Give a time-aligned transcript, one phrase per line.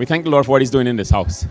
[0.00, 1.44] We thank the Lord for what He's doing in this house.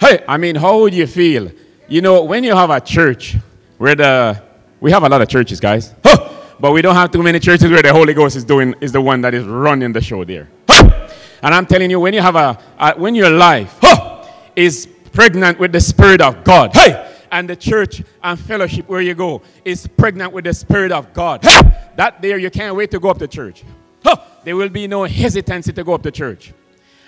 [0.00, 1.52] Hey, I mean, how would you feel?
[1.86, 3.36] You know, when you have a church
[3.78, 4.42] where the
[4.80, 7.70] we have a lot of churches, guys, huh, but we don't have too many churches
[7.70, 10.48] where the Holy Ghost is doing is the one that is running the show there.
[10.68, 11.08] Huh.
[11.44, 15.60] And I'm telling you, when you have a, a when your life huh, is pregnant
[15.60, 19.86] with the Spirit of God, hey, and the church and fellowship where you go is
[19.86, 21.60] pregnant with the Spirit of God, hey,
[21.94, 23.62] that there you can't wait to go up to church.
[24.02, 26.52] Huh, there will be no hesitancy to go up to church.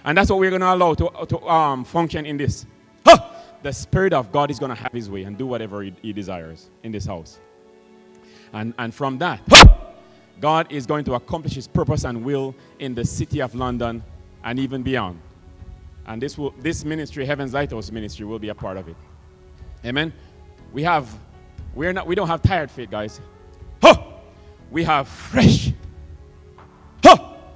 [0.05, 2.67] And that's what we're going to allow to, to um, function in this.
[3.07, 3.19] Huh!
[3.63, 6.13] The Spirit of God is going to have His way and do whatever He, he
[6.13, 7.39] desires in this house.
[8.53, 9.67] And, and from that, huh!
[10.41, 14.03] God is going to accomplish His purpose and will in the city of London
[14.43, 15.21] and even beyond.
[16.07, 18.97] And this, will, this ministry, Heaven's Lighthouse Ministry, will be a part of it.
[19.85, 20.13] Amen.
[20.73, 21.09] We have,
[21.75, 23.21] we're not, we don't have tired faith, guys.
[23.81, 24.03] Huh!
[24.71, 25.73] We have fresh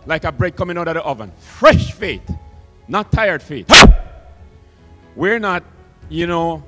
[0.06, 1.32] like a bread coming out of the oven.
[1.38, 2.30] Fresh faith,
[2.88, 3.70] not tired faith.
[5.14, 5.64] We're not,
[6.08, 6.62] you know,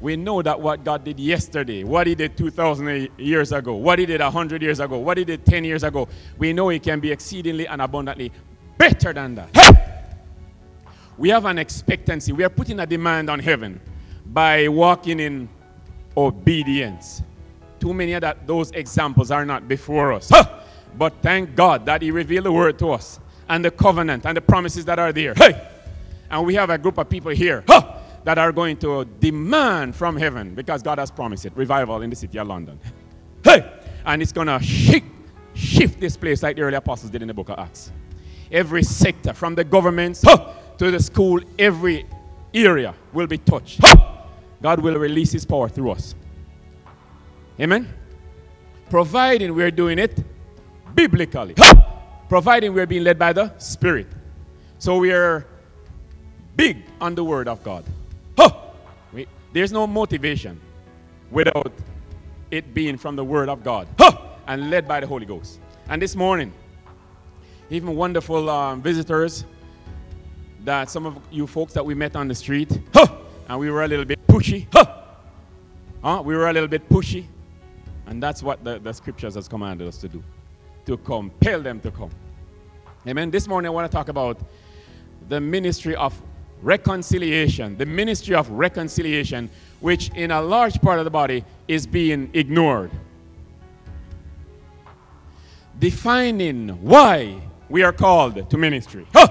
[0.00, 4.06] we know that what God did yesterday, what He did 2,000 years ago, what He
[4.06, 7.10] did 100 years ago, what He did 10 years ago, we know He can be
[7.10, 8.32] exceedingly and abundantly
[8.78, 9.76] better than that.
[11.18, 12.32] We have an expectancy.
[12.32, 13.78] We are putting a demand on heaven
[14.24, 15.50] by walking in
[16.16, 17.22] obedience.
[17.78, 20.32] Too many of that, those examples are not before us.
[20.96, 24.40] But thank God that He revealed the word to us and the covenant and the
[24.40, 25.34] promises that are there.
[25.34, 25.68] Hey!
[26.30, 30.16] And we have a group of people here huh, that are going to demand from
[30.16, 32.78] heaven because God has promised it revival in the city of London.
[33.42, 33.70] Hey!
[34.04, 35.06] And it's going to shift,
[35.54, 37.92] shift this place like the early apostles did in the book of Acts.
[38.52, 42.06] Every sector, from the governments huh, to the school, every
[42.54, 43.80] area will be touched.
[43.82, 43.96] Huh!
[44.62, 46.14] God will release His power through us.
[47.58, 47.92] Amen?
[48.88, 50.24] Providing we're doing it
[50.94, 51.54] biblically,
[52.28, 54.06] providing we're being led by the Spirit.
[54.78, 55.46] So we are
[56.56, 57.84] big on the Word of God.
[59.12, 60.60] We, there's no motivation
[61.30, 61.72] without
[62.50, 63.88] it being from the Word of God
[64.46, 65.60] and led by the Holy Ghost.
[65.88, 66.52] And this morning,
[67.70, 69.44] even wonderful um, visitors
[70.64, 72.70] that some of you folks that we met on the street,
[73.48, 74.66] and we were a little bit pushy.
[76.02, 76.22] Huh?
[76.24, 77.26] We were a little bit pushy.
[78.06, 80.22] And that's what the, the scriptures has commanded us to do
[80.90, 82.10] to compel them to come.
[83.06, 83.30] Amen.
[83.30, 84.40] This morning I want to talk about
[85.28, 86.20] the ministry of
[86.62, 89.48] reconciliation, the ministry of reconciliation,
[89.78, 92.90] which in a large part of the body is being ignored.
[95.78, 99.06] Defining why we are called to ministry.
[99.14, 99.28] Huh!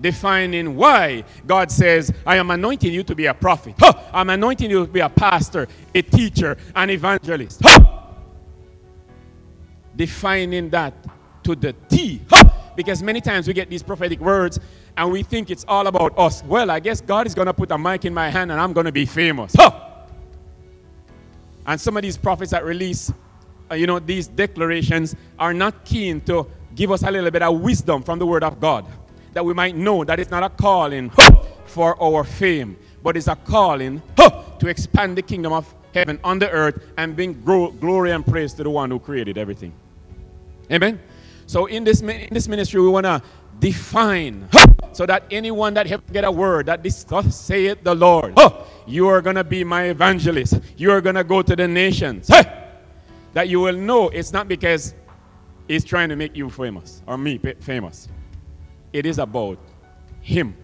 [0.00, 3.74] Defining why God says, I am anointing you to be a prophet.
[3.78, 3.92] Huh!
[4.14, 7.60] I'm anointing you to be a pastor, a teacher, an evangelist.
[7.62, 8.01] Huh!
[9.96, 10.94] Defining that
[11.44, 12.20] to the T.
[12.74, 14.58] Because many times we get these prophetic words
[14.96, 16.42] and we think it's all about us.
[16.44, 18.72] Well, I guess God is going to put a mic in my hand and I'm
[18.72, 19.54] going to be famous.
[21.66, 23.12] And some of these prophets that release,
[23.70, 27.60] uh, you know, these declarations are not keen to give us a little bit of
[27.60, 28.86] wisdom from the Word of God.
[29.34, 31.10] That we might know that it's not a calling
[31.66, 36.50] for our fame, but it's a calling to expand the kingdom of heaven on the
[36.50, 39.72] earth and bring glory and praise to the one who created everything.
[40.70, 41.00] Amen.
[41.46, 43.22] So in this in this ministry, we want to
[43.58, 44.48] define
[44.92, 48.38] so that anyone that have get a word that this saith the Lord,
[48.86, 50.60] you are gonna be my evangelist.
[50.76, 52.30] You are gonna go to the nations.
[53.34, 54.94] That you will know it's not because
[55.66, 58.08] he's trying to make you famous or me famous.
[58.92, 59.58] It is about
[60.20, 60.54] him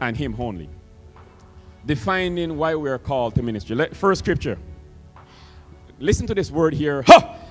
[0.00, 0.68] and him only.
[1.86, 3.76] Defining why we are called to ministry.
[3.94, 4.58] First scripture.
[6.00, 7.04] Listen to this word here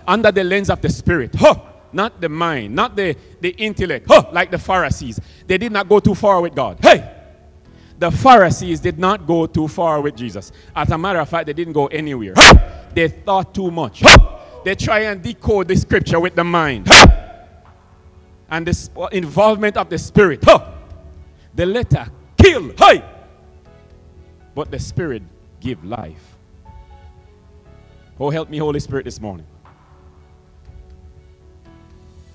[0.08, 1.36] under the lens of the spirit.
[1.36, 1.56] Huh!
[1.94, 4.30] Not the mind, not the, the intellect, huh!
[4.32, 5.20] like the Pharisees.
[5.48, 6.78] They did not go too far with God.
[6.82, 7.16] Hey!
[7.98, 10.52] The Pharisees did not go too far with Jesus.
[10.76, 12.34] As a matter of fact, they didn't go anywhere.
[12.36, 12.56] Huh!
[12.94, 14.04] They thought too much.
[14.64, 16.88] They try and decode the scripture with the mind.
[18.50, 20.42] And the uh, involvement of the spirit.
[20.42, 22.08] The letter
[22.38, 22.72] kill.
[22.78, 23.04] Hey!
[24.56, 25.24] But the spirit
[25.60, 26.39] give life.
[28.20, 29.46] Oh, help me, Holy Spirit, this morning.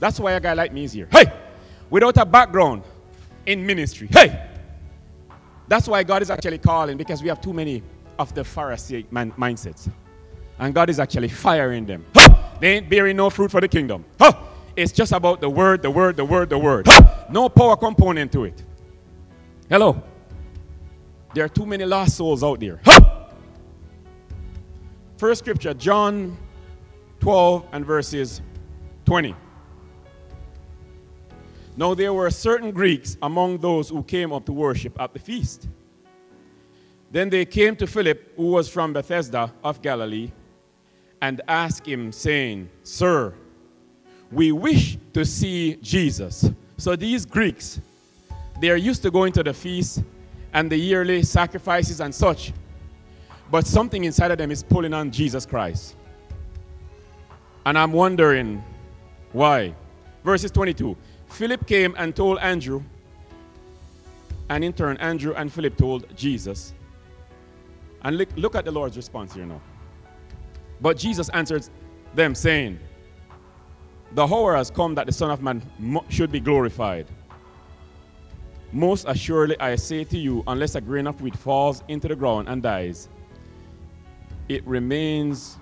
[0.01, 1.09] That's why a guy like me is here.
[1.11, 1.27] Hey,
[1.91, 2.83] without a background
[3.47, 4.09] in ministry.
[4.11, 4.49] Hey,
[5.69, 7.83] that's why God is actually calling because we have too many
[8.19, 9.91] of the Pharisee man- mindsets.
[10.59, 12.05] And God is actually firing them.
[12.61, 14.05] They ain't bearing no fruit for the kingdom.
[14.77, 16.89] It's just about the word, the word, the word, the word.
[17.31, 18.63] No power component to it.
[19.69, 20.03] Hello.
[21.35, 22.81] There are too many lost souls out there.
[25.17, 26.37] First scripture, John
[27.21, 28.43] 12 and verses
[29.05, 29.35] 20
[31.77, 35.69] Now there were certain Greeks among those who came up to worship at the feast.
[37.13, 40.33] Then they came to Philip, who was from Bethsaida of Galilee,
[41.23, 43.33] and asked him, saying, Sir,
[44.33, 46.51] we wish to see Jesus.
[46.77, 47.81] So these Greeks,
[48.61, 50.03] they are used to going to the feast
[50.53, 52.53] and the yearly sacrifices and such.
[53.51, 55.97] But something inside of them is pulling on Jesus Christ.
[57.67, 58.63] And I'm wondering
[59.33, 59.75] why.
[60.25, 60.97] Verses 22
[61.29, 62.83] Philip came and told Andrew,
[64.49, 66.75] and in turn, Andrew and Philip told Jesus.
[68.03, 69.61] And look, look at the Lord's response here now.
[70.81, 71.67] But Jesus answered
[72.15, 72.79] them, saying,
[74.13, 75.63] The hour has come that the Son of Man
[76.09, 77.07] should be glorified.
[78.73, 82.49] Most assuredly, I say to you, unless a grain of wheat falls into the ground
[82.49, 83.09] and dies,
[84.49, 85.59] it remains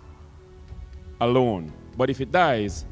[1.20, 1.72] alone.
[1.96, 2.84] But if it dies,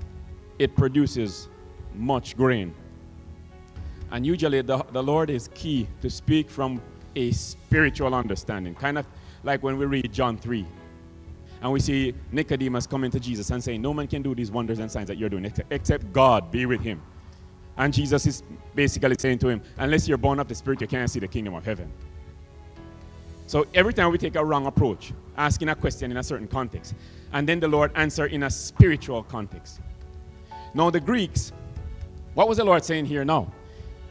[0.58, 1.48] it produces
[1.94, 2.74] much grain.
[4.12, 6.82] And usually, the, the Lord is key to speak from
[7.16, 9.06] a spiritual understanding, kind of
[9.42, 10.66] like when we read John 3.
[11.62, 14.78] And we see Nicodemus coming to Jesus and saying, No man can do these wonders
[14.78, 17.02] and signs that you're doing except God be with him.
[17.76, 18.42] And Jesus is
[18.74, 21.54] basically saying to him, Unless you're born of the Spirit, you can't see the kingdom
[21.54, 21.92] of heaven.
[23.50, 26.94] So every time we take a wrong approach, asking a question in a certain context,
[27.32, 29.80] and then the Lord answer in a spiritual context.
[30.72, 31.52] Now the Greeks,
[32.34, 33.52] what was the Lord saying here now?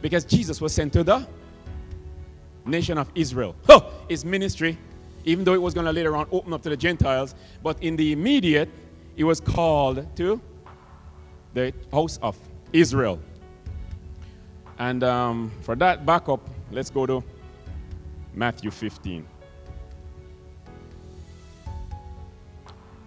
[0.02, 1.26] Because Jesus was sent to the
[2.66, 3.56] nation of Israel.
[3.66, 3.80] Huh!
[4.10, 4.76] His ministry
[5.24, 7.34] even though it was going to later on open up to the Gentiles.
[7.62, 8.68] But in the immediate,
[9.16, 10.40] it was called to
[11.54, 12.36] the house of
[12.72, 13.18] Israel.
[14.78, 16.40] And um, for that backup,
[16.70, 17.24] let's go to
[18.34, 19.26] Matthew 15.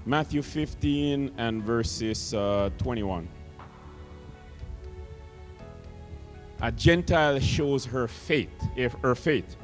[0.05, 3.27] Matthew 15 and verses uh, 21.
[6.61, 8.49] A Gentile shows her faith,
[9.01, 9.55] her faith.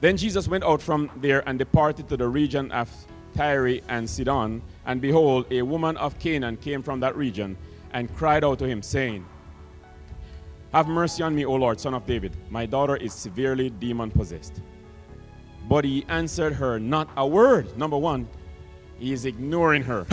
[0.00, 2.90] Then Jesus went out from there and departed to the region of
[3.34, 4.62] Tyre and Sidon.
[4.86, 7.56] And behold, a woman of Canaan came from that region
[7.92, 9.24] and cried out to him, saying,
[10.72, 12.36] Have mercy on me, O Lord, son of David.
[12.50, 14.60] My daughter is severely demon possessed.
[15.68, 17.76] But he answered her not a word.
[17.78, 18.28] Number one,
[19.02, 20.06] he is ignoring her,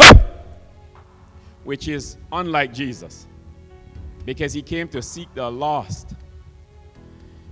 [1.64, 3.28] which is unlike Jesus,
[4.26, 6.16] because he came to seek the lost.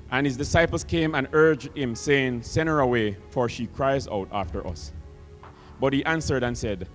[0.10, 4.28] And his disciples came and urged him, saying, Send her away, for she cries out
[4.32, 4.92] after us.
[5.80, 6.88] But he answered and said,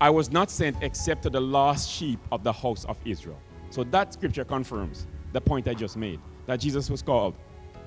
[0.00, 3.38] I was not sent except to the lost sheep of the house of Israel.
[3.68, 7.34] So that scripture confirms the point I just made that Jesus was called.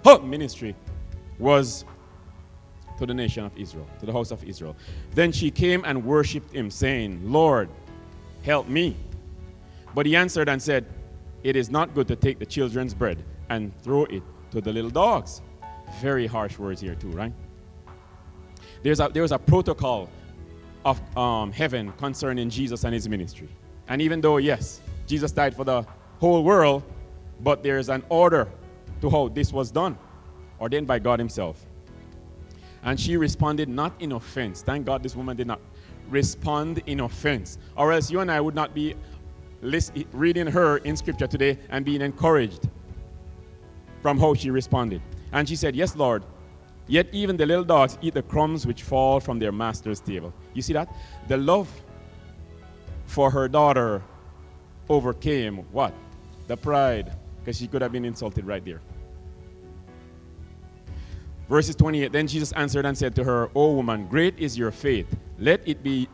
[0.06, 0.76] Her ministry
[1.40, 1.86] was
[3.02, 4.76] to the nation of Israel, to the house of Israel.
[5.14, 7.70] Then she came and worshipped him, saying, Lord,
[8.44, 8.96] help me.
[9.94, 10.86] But he answered and said,
[11.44, 14.92] It is not good to take the children's bread and throw it to the little
[14.92, 15.42] dogs.
[16.00, 17.34] Very harsh words here, too, right?
[18.84, 20.10] There's a, there's a protocol
[20.86, 23.50] of um, heaven concerning Jesus and his ministry.
[23.88, 25.86] And even though, yes, Jesus died for the
[26.20, 26.84] whole world,
[27.42, 28.48] but there's an order
[29.02, 29.98] to how this was done,
[30.60, 31.66] ordained by God Himself.
[32.84, 34.62] And she responded not in offense.
[34.62, 35.60] Thank God this woman did not
[36.10, 38.96] respond in offense, or else you and I would not be
[40.12, 42.68] reading her in Scripture today and being encouraged
[44.02, 45.02] from how she responded.
[45.32, 46.24] And she said, Yes, Lord.
[46.88, 50.34] Yet even the little dogs eat the crumbs which fall from their master's table.
[50.54, 50.94] You see that?
[51.30, 51.70] The love
[53.06, 54.02] for her daughter
[54.90, 55.94] overcame what?
[56.48, 58.82] The pride, because she could have been insulted right there.
[61.52, 65.14] Verses 28 Then Jesus answered and said to her, O woman, great is your faith.
[65.38, 66.08] Let it be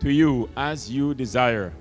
[0.00, 1.72] to you as you desire.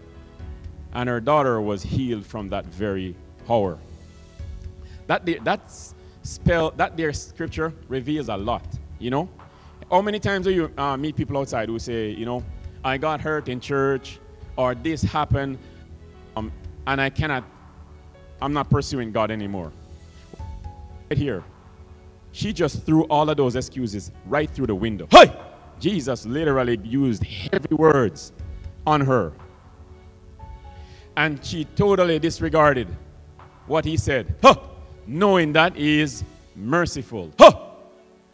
[0.93, 3.13] And her daughter was healed from that very
[3.49, 3.77] hour.
[5.07, 5.59] That that
[6.21, 8.65] spell, that their scripture reveals a lot.
[8.99, 9.29] You know,
[9.91, 12.41] how many times do you uh, meet people outside who say, you know,
[12.85, 14.17] I got hurt in church,
[14.55, 15.57] or this happened,
[16.37, 16.53] um,
[16.87, 17.43] and I cannot,
[18.41, 19.73] I'm not pursuing God anymore.
[21.09, 21.43] Right here,
[22.33, 25.07] she just threw all of those excuses right through the window.
[25.09, 25.33] Hey!
[25.79, 28.33] Jesus literally used heavy words
[28.85, 29.31] on her.
[31.15, 32.87] And she totally disregarded
[33.67, 34.35] what he said.
[34.43, 34.55] Huh!
[35.07, 36.23] knowing that he is
[36.55, 37.31] merciful.
[37.39, 37.51] Huh!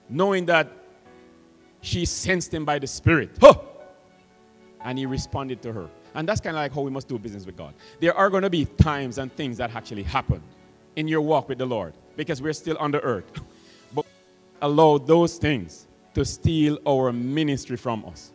[0.09, 0.71] Knowing that
[1.81, 3.31] she sensed him by the Spirit.
[3.39, 3.55] Huh!
[4.81, 5.89] And he responded to her.
[6.15, 7.73] And that's kind of like how we must do business with God.
[7.99, 10.41] There are going to be times and things that actually happen
[10.95, 13.31] in your walk with the Lord because we're still on the earth.
[14.61, 18.31] allow those things to steal our ministry from us.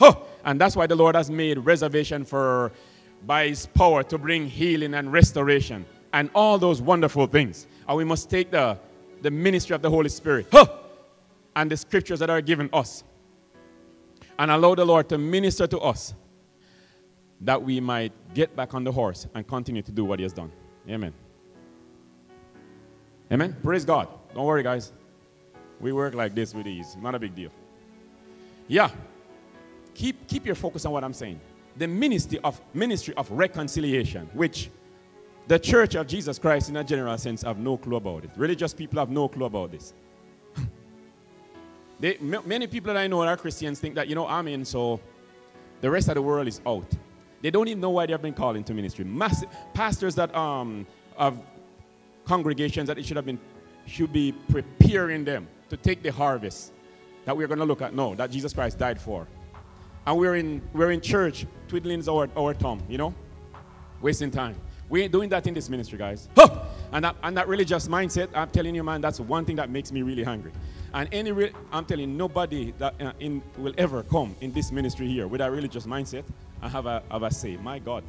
[0.00, 0.14] Huh!
[0.44, 2.72] And that's why the Lord has made reservation for
[3.26, 7.66] by his power to bring healing and restoration and all those wonderful things.
[7.86, 8.78] And we must take the,
[9.22, 10.66] the ministry of the Holy Spirit huh,
[11.56, 13.04] and the scriptures that are given us
[14.38, 16.14] and allow the Lord to minister to us
[17.40, 20.32] that we might get back on the horse and continue to do what he has
[20.32, 20.50] done.
[20.88, 21.12] Amen.
[23.30, 23.56] Amen.
[23.62, 24.08] Praise God.
[24.34, 24.92] Don't worry, guys.
[25.80, 26.96] We work like this with ease.
[27.00, 27.50] Not a big deal.
[28.66, 28.90] Yeah.
[29.94, 31.40] Keep, keep your focus on what I'm saying.
[31.76, 34.70] The ministry of ministry of reconciliation, which
[35.46, 38.30] the church of Jesus Christ in a general sense have no clue about it.
[38.36, 39.94] Religious people have no clue about this.
[42.00, 44.64] they, many people that I know that are Christians think that, you know, I'm in,
[44.64, 45.00] so
[45.80, 46.90] the rest of the world is out.
[47.40, 49.04] They don't even know why they have been called into ministry.
[49.04, 51.38] Massive, pastors that um, of
[52.24, 53.38] congregations that it should have been
[53.86, 56.72] should be preparing them to take the harvest
[57.24, 59.26] that we're going to look at now, that Jesus Christ died for.
[60.06, 63.14] And we're in, we're in church twiddling our, our thumb, you know,
[64.00, 64.56] wasting time.
[64.88, 66.28] We ain't doing that in this ministry, guys.
[66.34, 66.64] Huh!
[66.92, 69.92] And, that, and that religious mindset, I'm telling you, man, that's one thing that makes
[69.92, 70.52] me really hungry.
[70.94, 75.06] And any, re- I'm telling nobody that uh, in, will ever come in this ministry
[75.06, 76.24] here with a religious mindset
[76.62, 77.58] and have a, have a say.
[77.58, 78.04] My God.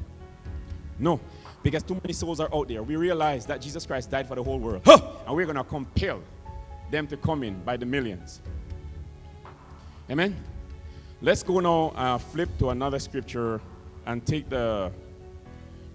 [0.97, 1.19] No,
[1.61, 2.81] because too many souls are out there.
[2.83, 4.81] We realize that Jesus Christ died for the whole world.
[4.85, 5.01] Huh!
[5.27, 6.21] And we're going to compel
[6.91, 8.41] them to come in by the millions.
[10.09, 10.35] Amen?
[11.21, 13.61] Let's go now, uh, flip to another scripture
[14.05, 14.91] and take the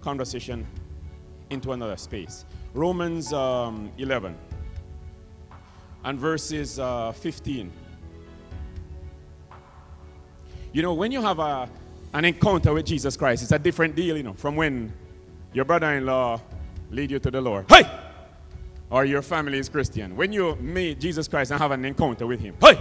[0.01, 0.65] conversation
[1.49, 2.45] into another space.
[2.73, 4.35] Romans um, 11
[6.03, 7.71] and verses uh, 15.
[10.71, 11.69] You know, when you have a,
[12.13, 14.93] an encounter with Jesus Christ, it's a different deal, you know, from when
[15.53, 16.41] your brother-in-law
[16.91, 17.65] lead you to the Lord.
[17.69, 17.94] Hey!
[18.95, 20.15] Or your family is Christian.
[20.15, 22.55] When you meet Jesus Christ and have an encounter with him.
[22.61, 22.79] Hey!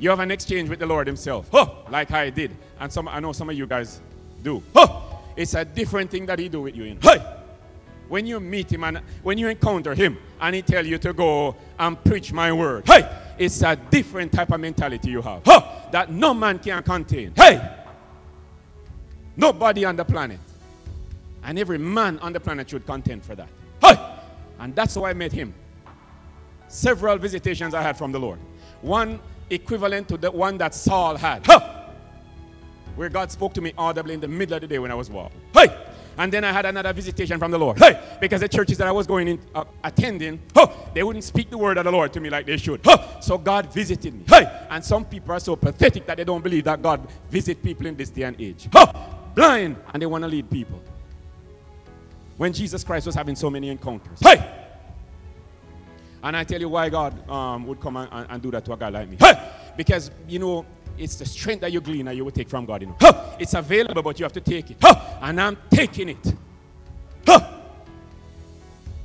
[0.00, 1.48] You have an exchange with the Lord Himself.
[1.52, 2.50] Huh, like I did.
[2.80, 4.00] And some I know some of you guys
[4.42, 4.60] do.
[4.74, 4.88] Huh,
[5.36, 6.96] it's a different thing that He do with you.
[7.00, 7.24] Hey!
[8.08, 11.54] When you meet Him and when you encounter Him and He tell you to go
[11.78, 12.88] and preach my word.
[12.88, 13.08] Hey!
[13.38, 15.42] It's a different type of mentality you have.
[15.44, 17.34] Huh, that no man can contain.
[17.36, 17.70] Hey!
[19.36, 20.40] Nobody on the planet.
[21.44, 23.48] And every man on the planet should contend for that.
[24.60, 25.54] And that's how I met him.
[26.68, 28.38] Several visitations I had from the Lord.
[28.82, 31.44] One equivalent to the one that Saul had.
[31.44, 31.88] Huh!
[32.94, 35.10] Where God spoke to me audibly in the middle of the day when I was
[35.10, 35.40] walking.
[35.52, 35.76] Hey!
[36.18, 37.78] And then I had another visitation from the Lord.
[37.78, 38.00] Hey!
[38.20, 41.58] Because the churches that I was going in, uh, attending, huh, they wouldn't speak the
[41.58, 42.80] word of the Lord to me like they should.
[42.84, 43.20] Huh!
[43.20, 44.24] So God visited me.
[44.28, 44.66] Hey!
[44.68, 47.96] And some people are so pathetic that they don't believe that God visit people in
[47.96, 48.68] this day and age.
[48.70, 48.92] Huh!
[49.34, 49.76] Blind!
[49.94, 50.82] And they want to lead people.
[52.40, 54.18] When Jesus Christ was having so many encounters.
[54.18, 54.42] Hey!
[56.22, 58.78] And I tell you why God um, would come and, and, do that to a
[58.78, 59.18] guy like me.
[59.20, 59.34] Hey!
[59.76, 60.64] Because, you know,
[60.96, 62.80] it's the strength that you glean that you will take from God.
[62.80, 62.96] You know.
[62.98, 63.36] Huh!
[63.38, 64.78] It's available, but you have to take it.
[64.80, 65.18] Huh!
[65.20, 66.34] And I'm taking it.
[67.26, 67.46] Huh!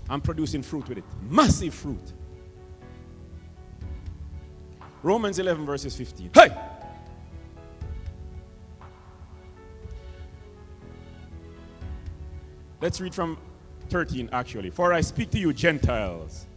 [0.09, 1.03] I'm producing fruit with it.
[1.29, 2.13] Massive fruit.
[5.03, 6.29] Romans 11, verses 15.
[6.33, 6.55] Hey!
[12.81, 13.37] Let's read from
[13.89, 14.69] 13, actually.
[14.69, 16.47] For I speak to you, Gentiles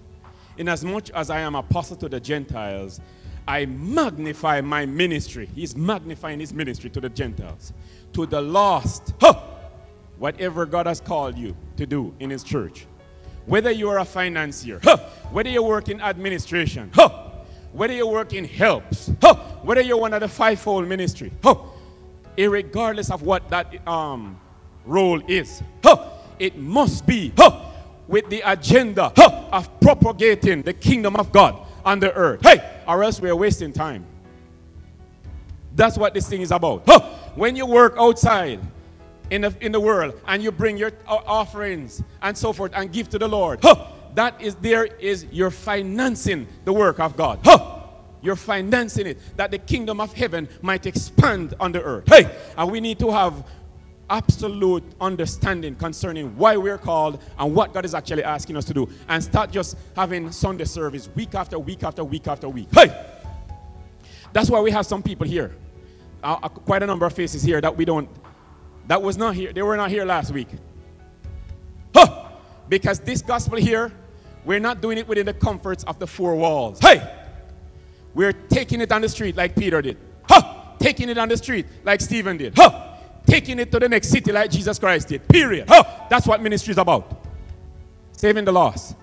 [0.58, 3.00] Inasmuch as I am apostle to the Gentiles,
[3.46, 5.48] I magnify my ministry.
[5.54, 7.72] He's magnifying his ministry to the Gentiles,
[8.12, 9.14] to the lost.
[9.20, 9.40] Huh!
[10.18, 12.86] Whatever God has called you to do in his church.
[13.46, 14.98] Whether you are a financier, huh!
[15.30, 17.08] whether you work in administration, huh!
[17.72, 19.36] whether you work in helps, huh!
[19.62, 21.54] whether you're one of the fivefold ministry, huh!
[22.36, 24.38] regardless of what that um,
[24.84, 26.10] role is, huh!
[26.38, 27.60] it must be huh!
[28.06, 32.40] with the agenda huh, of propagating the kingdom of God on the earth.
[32.42, 34.04] Hey, or else we're wasting time.
[35.74, 36.82] That's what this thing is about.
[36.86, 37.00] Huh.
[37.34, 38.60] When you work outside
[39.30, 42.92] in the, in the world and you bring your uh, offerings and so forth and
[42.92, 47.38] give to the Lord, huh, that is there is you're financing the work of God.
[47.44, 47.76] Huh.
[48.20, 52.04] You're financing it that the kingdom of heaven might expand on the earth.
[52.08, 53.44] Hey, and we need to have
[54.10, 58.88] absolute understanding concerning why we're called and what God is actually asking us to do.
[59.08, 62.68] And start just having Sunday service week after week after week after week.
[62.72, 63.06] Hey!
[64.32, 65.54] That's why we have some people here.
[66.22, 68.08] Uh, uh, quite a number of faces here that we don't,
[68.86, 69.52] that was not here.
[69.52, 70.48] They were not here last week.
[71.94, 72.30] Huh!
[72.68, 73.92] Because this gospel here,
[74.44, 76.78] we're not doing it within the comforts of the four walls.
[76.80, 77.14] Hey!
[78.14, 79.96] We're taking it on the street like Peter did.
[80.28, 80.74] Huh!
[80.78, 82.54] Taking it on the street like Stephen did.
[82.56, 82.97] Huh!
[83.26, 85.26] Taking it to the next city like Jesus Christ did.
[85.28, 85.68] Period.
[85.68, 85.84] Huh.
[86.08, 87.24] That's what ministry is about.
[88.12, 88.96] Saving the lost.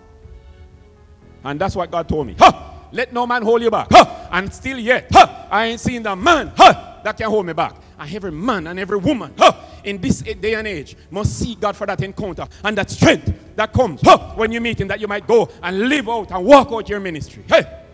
[1.43, 2.35] And that's what God told me.
[2.37, 2.51] Huh.
[2.91, 3.87] Let no man hold you back.
[3.91, 4.27] Huh.
[4.31, 7.75] And still yet, huh, I ain't seen the man huh, that can hold me back.
[7.99, 9.53] And every man and every woman huh,
[9.83, 13.71] in this day and age must seek God for that encounter and that strength that
[13.71, 16.71] comes huh, when you meet Him that you might go and live out and walk
[16.71, 17.43] out your ministry.
[17.47, 17.84] Hey!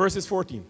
[0.00, 0.64] Verses 14.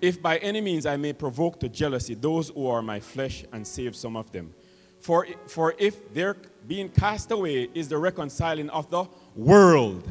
[0.00, 3.64] If by any means I may provoke to jealousy those who are my flesh and
[3.64, 4.52] save some of them.
[4.98, 9.04] For, for if their being cast away is the reconciling of the
[9.36, 10.02] world,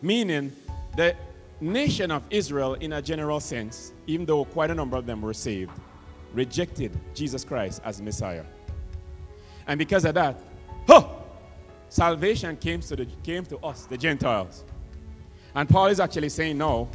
[0.00, 0.50] meaning
[0.96, 1.14] the
[1.60, 5.32] nation of Israel, in a general sense, even though quite a number of them were
[5.32, 5.70] saved,
[6.34, 8.44] rejected Jesus Christ as Messiah.
[9.68, 10.36] And because of that,
[10.88, 11.06] huh,
[11.88, 14.64] salvation came to, the, came to us, the Gentiles.
[15.54, 16.88] And Paul is actually saying now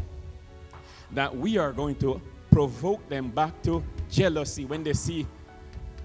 [1.11, 2.21] that we are going to
[2.51, 5.25] provoke them back to jealousy when they see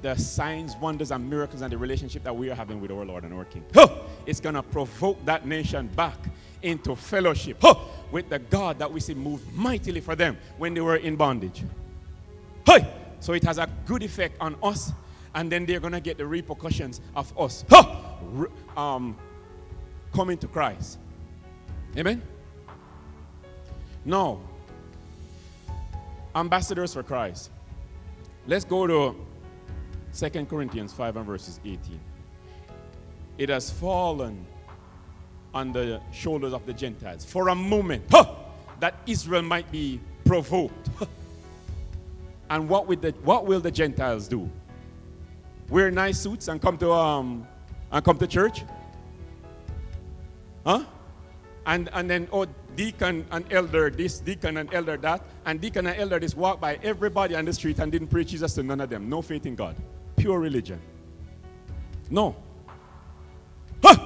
[0.03, 3.25] the signs, wonders, and miracles and the relationship that we are having with our Lord
[3.25, 3.65] and our King.
[3.73, 3.89] Huh!
[4.27, 6.19] It's going to provoke that nation back
[6.63, 7.75] into fellowship huh!
[8.11, 11.63] with the God that we see move mightily for them when they were in bondage.
[13.23, 14.91] So it has a good effect on us,
[15.37, 17.87] and then they're going to get the repercussions of us huh!
[18.77, 19.17] um,
[20.13, 20.99] coming to Christ.
[21.97, 22.21] Amen?
[24.05, 24.41] Now,
[26.35, 27.51] ambassadors for Christ.
[28.47, 29.17] Let's go to
[30.17, 32.01] 2 Corinthians 5 and verses 18.
[33.39, 34.47] It has fallen
[35.55, 38.35] on the shoulders of the Gentiles for a moment huh,
[38.81, 40.91] that Israel might be provoked.
[42.51, 44.49] and what, will the, what will the Gentiles do?
[45.69, 47.47] Wear nice suits and come to, um,
[47.91, 48.65] and come to church?
[51.73, 52.45] And, and then, oh,
[52.77, 56.79] deacon and elder this, deacon and elder that, and deacon and elder this walked by
[56.83, 59.09] everybody on the street and didn't preach Jesus to none of them.
[59.09, 59.75] No faith in God.
[60.17, 60.79] Pure religion.
[62.11, 62.37] No.
[63.83, 63.97] Huh!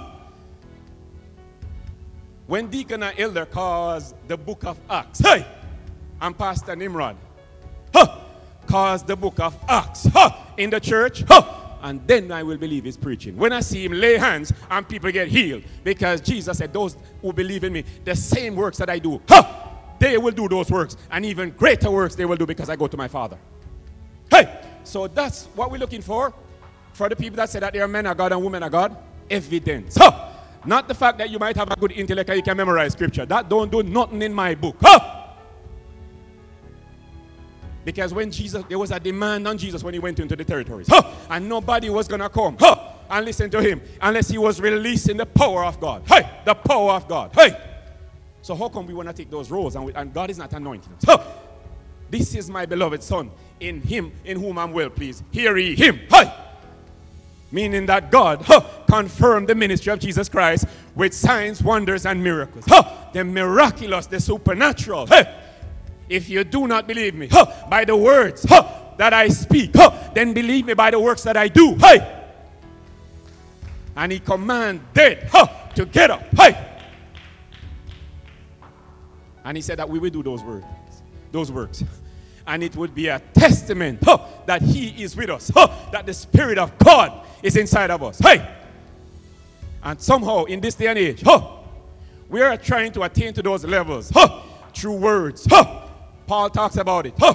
[2.46, 5.44] When deacon and elder cause the book of Acts, hey,
[6.20, 7.16] and Pastor Nimrod,
[7.93, 8.21] huh,
[8.69, 12.82] cause the book of Acts, huh, in the church, huh, and then I will believe
[12.82, 13.36] his preaching.
[13.36, 17.32] When I see him lay hands and people get healed, because Jesus said, Those who
[17.32, 19.44] believe in me, the same works that I do, huh,
[20.00, 22.88] they will do those works, and even greater works they will do because I go
[22.88, 23.38] to my Father.
[24.28, 26.34] Hey, so that's what we're looking for.
[26.92, 28.96] For the people that say that they are men of God and women of God,
[29.30, 29.96] evidence.
[29.96, 30.32] Huh.
[30.64, 33.25] Not the fact that you might have a good intellect and you can memorize scripture.
[33.26, 34.75] That don't do nothing in my book.
[34.80, 35.15] Huh.
[37.86, 40.88] Because when Jesus, there was a demand on Jesus when he went into the territories.
[40.90, 41.08] Huh!
[41.30, 42.94] And nobody was going to come huh!
[43.08, 46.02] and listen to him unless he was releasing the power of God.
[46.04, 47.30] Hey, the power of God.
[47.32, 47.56] Hey.
[48.42, 50.52] So how come we want to take those roles and, we, and God is not
[50.52, 51.04] anointing us?
[51.06, 51.25] Huh!
[52.10, 53.30] This is my beloved son.
[53.60, 55.22] In him, in whom I'm well pleased.
[55.30, 56.00] Hear ye him.
[56.10, 56.34] Hey.
[57.52, 62.64] Meaning that God huh, confirmed the ministry of Jesus Christ with signs, wonders, and miracles.
[62.66, 65.06] Huh, the miraculous, the supernatural.
[65.06, 65.44] Hey
[66.08, 68.66] if you do not believe me huh, by the words huh,
[68.97, 71.75] that I speak, huh, then believe me by the works that I do.
[71.76, 72.12] Hey!
[73.97, 76.23] And he commanded huh, to get up.
[76.36, 76.56] Hey!
[79.45, 80.66] And he said that we will do those words,
[81.32, 81.84] those works.
[82.47, 86.14] And it would be a testament huh, that he is with us, huh, that the
[86.14, 88.19] Spirit of God is inside of us.
[88.19, 88.49] Hey!
[89.82, 91.47] And somehow in this day and age, huh,
[92.28, 94.42] we are trying to attain to those levels huh,
[94.75, 95.47] through words.
[96.26, 97.15] Paul talks about it.
[97.19, 97.34] Huh,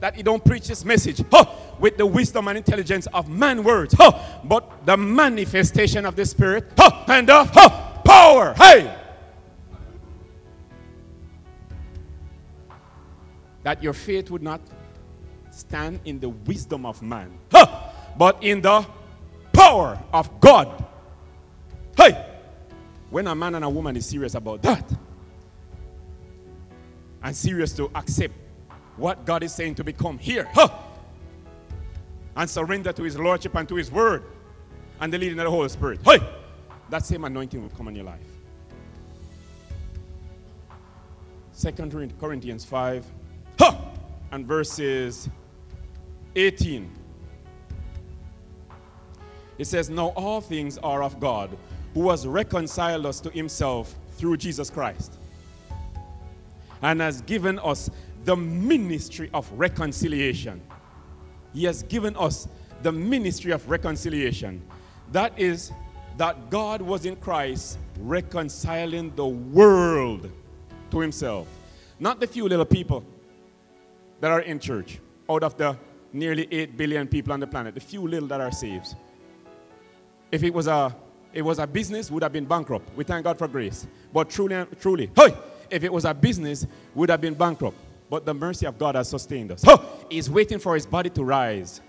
[0.00, 1.46] that he don't preach this message huh,
[1.78, 4.12] with the wisdom and intelligence of man words, huh,
[4.44, 7.68] but the manifestation of the Spirit huh, and of huh,
[8.04, 8.54] power.
[8.54, 8.94] Hey!
[13.62, 14.60] That your faith would not
[15.50, 18.84] stand in the wisdom of man, huh, but in the
[19.52, 20.84] power of God.
[21.96, 22.30] Hey!
[23.10, 24.92] When a man and a woman is serious about that,
[27.24, 28.34] and serious to accept
[28.96, 30.46] what God is saying to become here.
[30.52, 30.68] Huh!
[32.36, 34.22] And surrender to His Lordship and to His Word
[35.00, 36.00] and the leading of the Holy Spirit.
[36.04, 36.18] Hey!
[36.90, 38.20] That same anointing will come on your life.
[41.52, 43.06] Second Corinthians 5
[43.58, 43.74] huh!
[44.30, 45.28] and verses
[46.36, 46.92] 18.
[49.56, 51.56] It says, Now all things are of God,
[51.94, 55.18] who has reconciled us to himself through Jesus Christ
[56.84, 57.90] and has given us
[58.24, 60.60] the ministry of reconciliation.
[61.54, 62.46] He has given us
[62.82, 64.62] the ministry of reconciliation.
[65.10, 65.72] That is,
[66.18, 70.30] that God was in Christ reconciling the world
[70.90, 71.48] to himself.
[71.98, 73.02] Not the few little people
[74.20, 75.78] that are in church out of the
[76.12, 78.94] nearly 8 billion people on the planet, the few little that are saved.
[80.30, 80.94] If it was a,
[81.32, 82.94] it was a business, would have been bankrupt.
[82.94, 83.86] We thank God for grace.
[84.12, 85.34] But truly, truly, hey,
[85.74, 87.76] if it was a business, would have been bankrupt.
[88.08, 89.62] But the mercy of God has sustained us.
[89.64, 89.78] Huh!
[90.08, 91.80] He's waiting for his body to rise.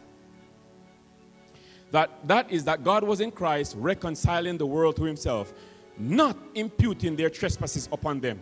[1.92, 5.54] That, that is that God was in Christ reconciling the world to himself,
[5.98, 8.42] not imputing their trespasses upon them.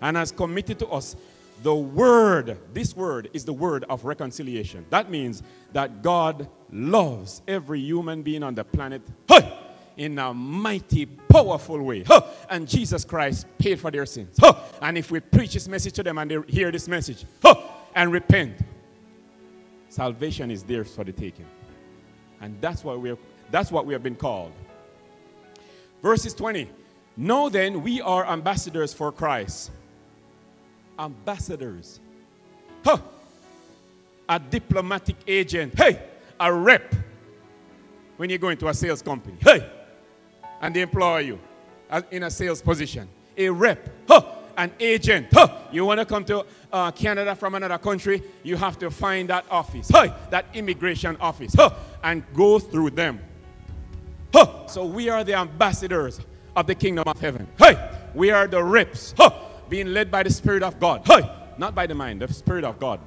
[0.00, 1.16] And has committed to us
[1.62, 4.84] the word, this word is the word of reconciliation.
[4.90, 9.58] That means that God loves every human being on the planet hey,
[9.96, 12.02] in a mighty, powerful way.
[12.02, 14.36] Huh, and Jesus Christ paid for their sins.
[14.38, 17.54] Huh, and if we preach this message to them and they hear this message huh,
[17.94, 18.58] and repent,
[19.88, 21.46] salvation is theirs for the taking.
[22.40, 23.18] And that's what, we're,
[23.50, 24.52] that's what we have been called.
[26.02, 26.68] Verses 20.
[27.16, 29.70] Know then, we are ambassadors for Christ
[30.98, 32.00] ambassadors.
[32.84, 32.98] Huh.
[34.28, 35.74] A diplomatic agent.
[35.76, 36.02] Hey,
[36.38, 36.94] a rep.
[38.16, 39.36] When you go into a sales company.
[39.40, 39.68] Hey.
[40.62, 41.38] And they employ you
[42.10, 43.08] in a sales position.
[43.36, 43.88] A rep.
[44.08, 44.22] Huh.
[44.56, 45.28] An agent.
[45.32, 45.48] Huh.
[45.70, 49.44] You want to come to uh, Canada from another country, you have to find that
[49.50, 49.88] office.
[49.88, 51.54] Hey, that immigration office.
[51.54, 51.70] Huh.
[52.02, 53.20] And go through them.
[54.32, 54.66] Huh.
[54.66, 56.20] So we are the ambassadors
[56.56, 57.46] of the kingdom of heaven.
[58.14, 59.14] We are the reps.
[59.16, 59.30] Huh
[59.72, 61.02] being led by the Spirit of God.
[61.56, 63.00] Not by the mind, the Spirit of God.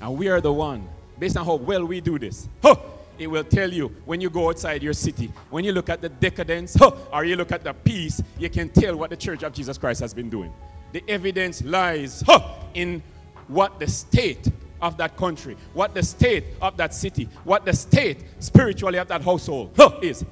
[0.00, 0.88] And we are the one,
[1.18, 2.48] based on how well we do this.
[2.62, 2.76] Huh!
[3.20, 6.08] It will tell you when you go outside your city, when you look at the
[6.08, 6.74] decadence
[7.12, 10.00] or you look at the peace, you can tell what the Church of Jesus Christ
[10.00, 10.50] has been doing.
[10.92, 12.24] The evidence lies
[12.74, 13.02] in
[13.46, 18.24] what the state of that country, what the state of that city, what the state
[18.38, 20.24] spiritually of that household is.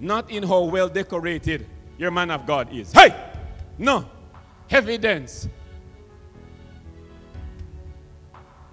[0.00, 1.66] Not in how well decorated
[1.98, 2.90] your man of God is.
[2.90, 3.14] Hey!
[3.78, 4.04] No.
[4.70, 5.48] Evidence.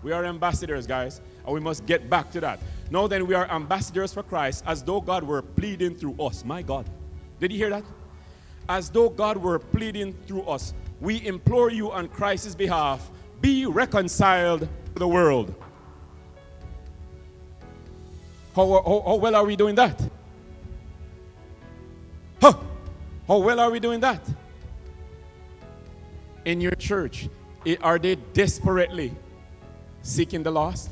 [0.02, 2.60] We are ambassadors, guys, and we must get back to that.
[2.92, 6.46] Now then, we are ambassadors for Christ as though God were pleading through us.
[6.46, 6.88] My God.
[7.40, 7.84] Did you hear that?
[8.70, 10.74] As though God were pleading through us.
[11.02, 13.10] We implore you on Christ's behalf,
[13.42, 15.54] be reconciled to the world.
[18.56, 20.02] How, how, how well are we doing that?
[22.42, 22.54] Huh.
[23.28, 24.22] How well are we doing that?
[26.46, 27.28] In your church,
[27.82, 29.12] are they desperately
[30.04, 30.92] seeking the lost?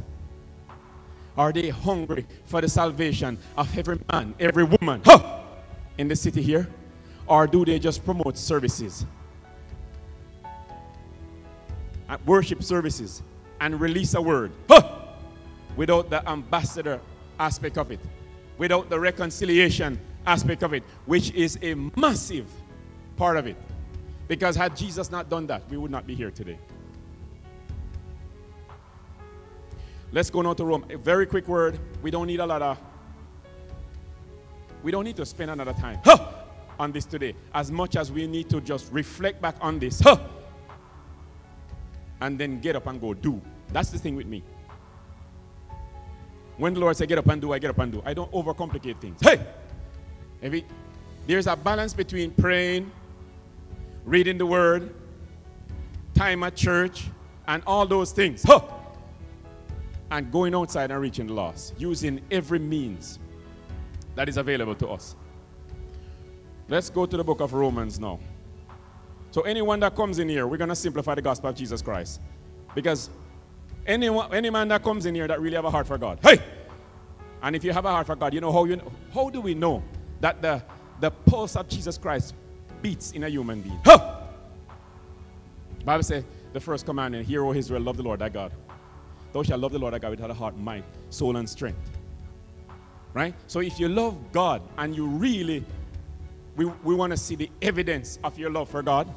[1.37, 5.39] Are they hungry for the salvation of every man, every woman huh,
[5.97, 6.67] in the city here?
[7.25, 9.05] Or do they just promote services?
[12.09, 13.23] Uh, worship services
[13.59, 14.83] and release a word huh,
[15.75, 16.99] without the ambassador
[17.39, 17.99] aspect of it,
[18.57, 22.47] without the reconciliation aspect of it, which is a massive
[23.15, 23.55] part of it.
[24.27, 26.59] Because had Jesus not done that, we would not be here today.
[30.13, 30.85] Let's go now to Rome.
[30.91, 31.79] A very quick word.
[32.03, 32.77] We don't need a lot of,
[34.83, 36.33] we don't need to spend another time huh,
[36.79, 37.33] on this today.
[37.53, 40.17] As much as we need to just reflect back on this huh,
[42.21, 43.41] and then get up and go do.
[43.69, 44.43] That's the thing with me.
[46.57, 48.03] When the Lord said, get up and do, I get up and do.
[48.05, 49.19] I don't overcomplicate things.
[49.19, 49.43] Hey!
[51.25, 52.91] There's a balance between praying,
[54.05, 54.93] reading the word,
[56.13, 57.05] time at church,
[57.47, 58.43] and all those things.
[58.43, 58.61] Huh!
[60.13, 63.17] And going outside and reaching the lost, using every means
[64.13, 65.15] that is available to us.
[66.69, 68.19] Let's go to the book of Romans now.
[69.31, 72.21] So, anyone that comes in here, we're going to simplify the gospel of Jesus Christ.
[72.75, 73.09] Because
[73.87, 76.37] anyone, any man that comes in here that really have a heart for God, hey!
[77.41, 78.79] And if you have a heart for God, you know how you
[79.11, 79.81] how do we know
[80.21, 80.61] that the,
[80.99, 82.35] the pulse of Jesus Christ
[82.83, 83.79] beats in a human being.
[83.83, 84.25] Huh!
[85.83, 86.23] Bible says
[86.53, 88.51] the first commandment, hear, O Israel, love the Lord thy God.
[89.33, 91.79] Thou shalt love the Lord thy God with all heart, mind, soul, and strength.
[93.13, 93.33] Right?
[93.47, 95.63] So if you love God and you really,
[96.55, 99.07] we, we want to see the evidence of your love for God,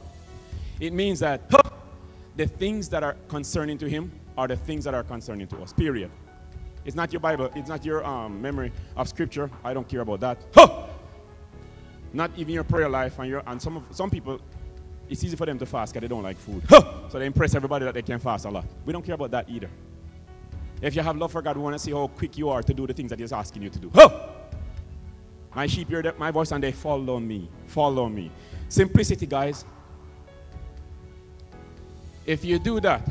[0.80, 1.62] it means that huh,
[2.36, 5.72] the things that are concerning to him are the things that are concerning to us,
[5.72, 6.10] period.
[6.84, 9.50] It's not your Bible, it's not your um, memory of scripture.
[9.64, 10.38] I don't care about that.
[10.54, 10.86] Huh!
[12.16, 14.40] not even your prayer life and your and some of, some people
[15.08, 16.62] it's easy for them to fast because they don't like food.
[16.68, 18.64] so they impress everybody that they can fast a lot.
[18.84, 19.70] We don't care about that either.
[20.82, 22.74] If you have love for God, we want to see how quick you are to
[22.74, 23.90] do the things that He's asking you to do.
[25.54, 27.48] My sheep hear my voice and they follow me.
[27.66, 28.30] Follow me.
[28.68, 29.64] Simplicity, guys.
[32.26, 33.08] If you do that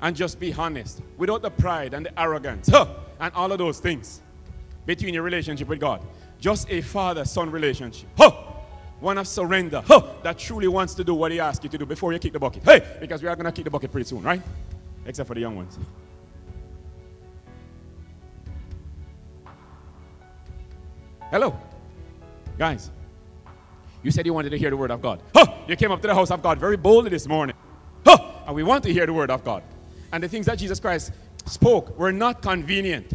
[0.00, 4.22] and just be honest, without the pride and the arrogance and all of those things
[4.86, 6.06] between your relationship with God,
[6.38, 8.08] just a father son relationship.
[8.16, 8.30] Huh!
[9.00, 10.02] One of surrender huh!
[10.22, 12.38] that truly wants to do what he asks you to do before you kick the
[12.38, 12.62] bucket.
[12.62, 14.42] Hey, because we are going to kick the bucket pretty soon, right?
[15.04, 15.78] Except for the young ones.
[21.30, 21.56] Hello,
[22.58, 22.90] guys.
[24.02, 25.22] You said you wanted to hear the word of God.
[25.32, 25.46] Huh!
[25.68, 27.54] You came up to the house of God very boldly this morning.
[28.04, 28.18] Huh!
[28.46, 29.62] And we want to hear the word of God.
[30.12, 31.12] And the things that Jesus Christ
[31.46, 33.12] spoke were not convenient.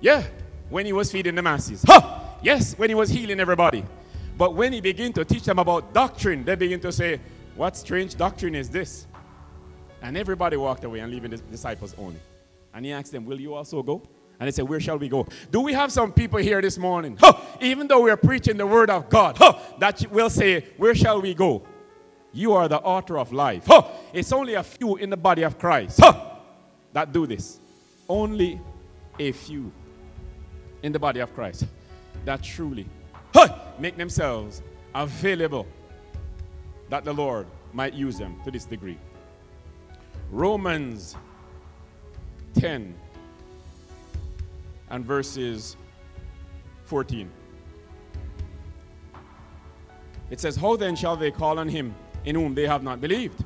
[0.00, 0.24] Yeah,
[0.70, 1.84] when he was feeding the masses.
[1.86, 2.18] Huh!
[2.42, 3.84] Yes, when he was healing everybody.
[4.36, 7.20] But when he began to teach them about doctrine, they begin to say,
[7.54, 9.06] What strange doctrine is this?
[10.02, 12.20] And everybody walked away and leaving the disciples only.
[12.74, 14.02] And he asked them, Will you also go?
[14.40, 15.26] And they said, Where shall we go?
[15.50, 18.66] Do we have some people here this morning, huh, even though we are preaching the
[18.66, 21.62] word of God, huh, that will say, Where shall we go?
[22.32, 23.64] You are the author of life.
[23.66, 26.36] Huh, it's only a few in the body of Christ huh,
[26.92, 27.58] that do this.
[28.08, 28.60] Only
[29.18, 29.72] a few
[30.82, 31.66] in the body of Christ
[32.24, 32.86] that truly
[33.34, 34.62] huh, make themselves
[34.94, 35.66] available
[36.90, 38.98] that the Lord might use them to this degree.
[40.30, 41.16] Romans
[42.54, 42.94] 10
[44.90, 45.76] and verses
[46.84, 47.30] 14.
[50.30, 53.44] It says, How then shall they call on him in whom they have not believed?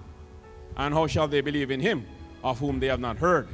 [0.76, 2.06] And how shall they believe in him
[2.42, 3.48] of whom they have not heard?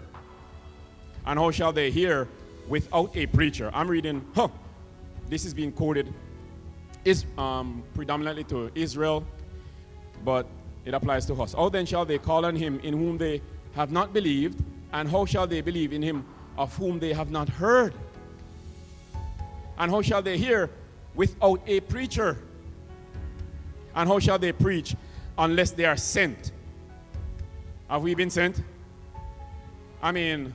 [1.26, 2.28] And how shall they hear
[2.68, 3.70] without a preacher?
[3.74, 4.48] I'm reading, huh,
[5.28, 6.12] this is being quoted
[7.04, 9.24] is um, predominantly to Israel,
[10.24, 10.46] but
[10.84, 11.54] it applies to us.
[11.54, 13.40] How then shall they call on him in whom they
[13.74, 14.62] have not believed?
[14.92, 16.24] And how shall they believe in him
[16.58, 17.94] of whom they have not heard?
[19.78, 20.68] And how shall they hear
[21.14, 22.36] without a preacher?
[23.94, 24.96] And how shall they preach
[25.38, 26.50] unless they are sent?
[27.88, 28.60] Have we been sent?
[30.02, 30.52] I mean,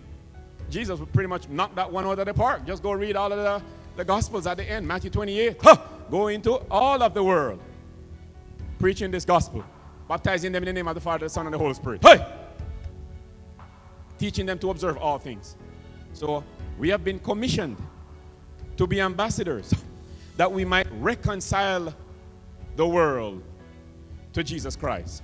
[0.70, 2.66] Jesus would pretty much knock that one out of the park.
[2.68, 3.62] Just go read all of the,
[3.96, 5.58] the Gospels at the end, Matthew 28.
[5.62, 5.78] Huh!
[6.12, 7.60] Go into all of the world,
[8.78, 9.64] preaching this gospel,
[10.10, 12.04] baptizing them in the name of the Father, the Son, and the Holy Spirit.
[12.04, 12.26] Hey!
[14.20, 15.56] Teaching them to observe all things.
[16.14, 16.44] So
[16.78, 17.78] we have been commissioned
[18.78, 19.74] to be ambassadors
[20.38, 21.94] that we might reconcile
[22.76, 23.44] the world
[24.34, 25.22] to Jesus Christ.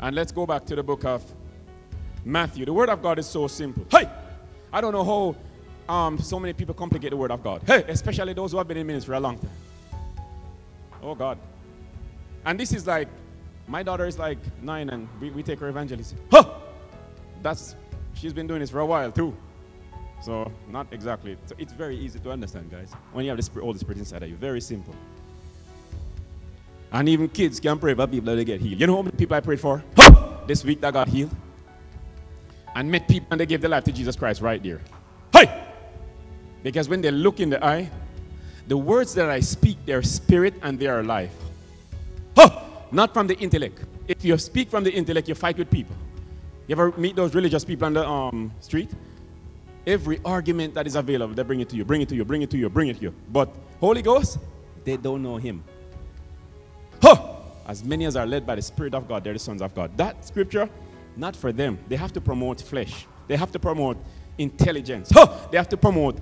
[0.00, 1.24] And let's go back to the book of
[2.24, 2.64] Matthew.
[2.64, 3.84] The word of God is so simple.
[3.90, 4.08] Hey!
[4.72, 5.04] I don't know
[5.88, 7.62] how um, so many people complicate the word of God.
[7.66, 9.50] Hey, especially those who have been in ministry for a long time.
[11.02, 11.38] Oh God.
[12.44, 13.08] And this is like,
[13.66, 16.18] my daughter is like nine and we, we take her evangelism.
[16.30, 16.52] Huh!
[17.42, 17.74] That's
[18.16, 19.36] she's been doing this for a while too.
[20.22, 21.36] So not exactly.
[21.46, 22.92] So it's very easy to understand, guys.
[23.12, 24.94] When you have the all the spirit inside of you, very simple.
[26.92, 28.80] And even kids can pray for people that they get healed.
[28.80, 29.82] You know how many people I prayed for
[30.46, 31.34] this week that got healed?
[32.74, 34.80] And met people and they gave their life to Jesus Christ right there.
[35.32, 35.64] Hey!
[36.62, 37.90] Because when they look in the eye,
[38.66, 41.34] the words that I speak, they're spirit and they are life.
[42.36, 42.60] Huh!
[42.92, 43.84] Not from the intellect.
[44.08, 45.96] If you speak from the intellect, you fight with people.
[46.66, 48.90] You ever meet those religious people on the um, street?
[49.86, 52.42] Every argument that is available, they bring it to you, bring it to you, bring
[52.42, 53.14] it to you, bring it to you.
[53.30, 54.38] But Holy Ghost,
[54.84, 55.62] they don't know Him.
[57.00, 57.34] Huh!
[57.68, 59.96] As many as are led by the Spirit of God, they're the sons of God.
[59.96, 60.68] That scripture,
[61.16, 61.78] not for them.
[61.88, 63.06] They have to promote flesh.
[63.28, 63.96] They have to promote
[64.36, 65.10] intelligence.
[65.12, 65.28] Huh!
[65.52, 66.18] They have to promote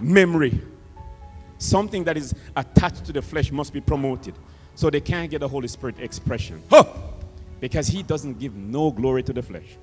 [0.00, 0.60] memory.
[1.58, 4.34] Something that is attached to the flesh must be promoted.
[4.74, 6.60] So they can't get the Holy Spirit expression.
[6.68, 6.84] Huh!
[7.60, 9.76] Because he doesn't give no glory to the flesh.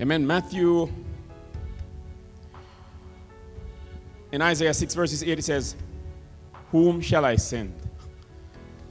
[0.00, 0.26] Amen.
[0.26, 0.88] Matthew
[4.30, 5.76] in Isaiah 6 verses 8 it says,
[6.70, 7.72] Whom shall I send?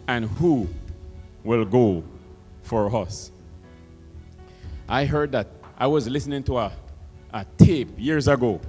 [0.08, 0.68] And who
[1.44, 2.04] will go
[2.64, 3.32] for us?
[4.90, 6.72] I heard that I was listening to a,
[7.34, 8.62] a tape years ago,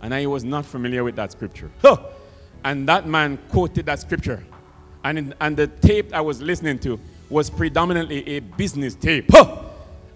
[0.00, 1.70] and I was not familiar with that scripture.
[1.82, 1.98] Huh.
[2.64, 4.42] And that man quoted that scripture
[5.10, 9.26] and, and the tape I was listening to was predominantly a business tape.
[9.30, 9.62] Huh!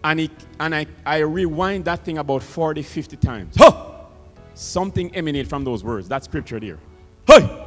[0.03, 3.57] And, he, and I, I rewind that thing about 40, 50 times.
[3.57, 3.87] Huh!
[4.55, 6.79] Something emanated from those words, that scripture there.
[7.27, 7.67] Hey!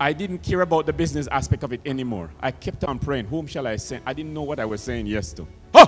[0.00, 2.30] I didn't care about the business aspect of it anymore.
[2.40, 4.02] I kept on praying, whom shall I send?
[4.04, 5.46] I didn't know what I was saying yes to.
[5.74, 5.86] Huh!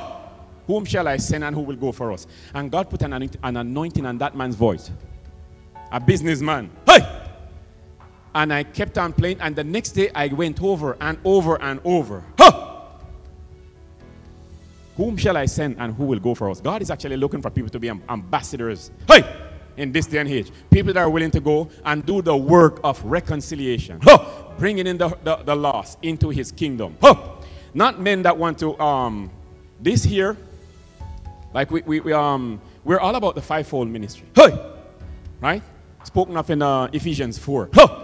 [0.67, 2.27] Whom shall I send and who will go for us?
[2.55, 4.91] And God put an, an anointing on that man's voice.
[5.91, 6.71] A businessman.
[6.87, 7.24] Hey!
[8.35, 9.41] And I kept on playing.
[9.41, 12.25] And the next day I went over and over and over.
[12.39, 12.75] Huh!
[14.97, 16.61] Whom shall I send and who will go for us?
[16.61, 18.91] God is actually looking for people to be ambassadors.
[19.09, 19.25] Hey!
[19.77, 22.79] In this day and age, people that are willing to go and do the work
[22.85, 24.25] of reconciliation, huh!
[24.57, 26.97] bringing in the, the, the lost into his kingdom.
[27.01, 27.17] Huh!
[27.75, 29.33] Not men that want to, um,
[29.81, 30.37] this here,
[31.53, 34.29] like we, we, we, um, we're all about the fivefold ministry.
[34.37, 34.57] Hey!
[35.41, 35.63] Right?
[36.05, 37.71] Spoken of in uh, Ephesians 4.
[37.75, 38.04] Huh!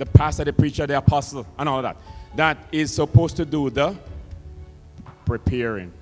[0.00, 1.96] The pastor, the preacher, the apostle, and all that.
[2.34, 3.96] That is supposed to do the
[5.24, 5.92] preparing.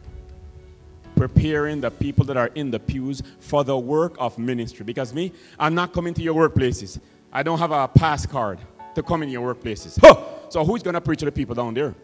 [1.17, 4.85] Preparing the people that are in the pews for the work of ministry.
[4.85, 7.01] Because me, I'm not coming to your workplaces
[7.33, 8.59] I don't have a pass card
[8.95, 9.99] to come in your workplaces.
[10.01, 10.25] Huh!
[10.49, 11.95] So who's going to preach to the people down there?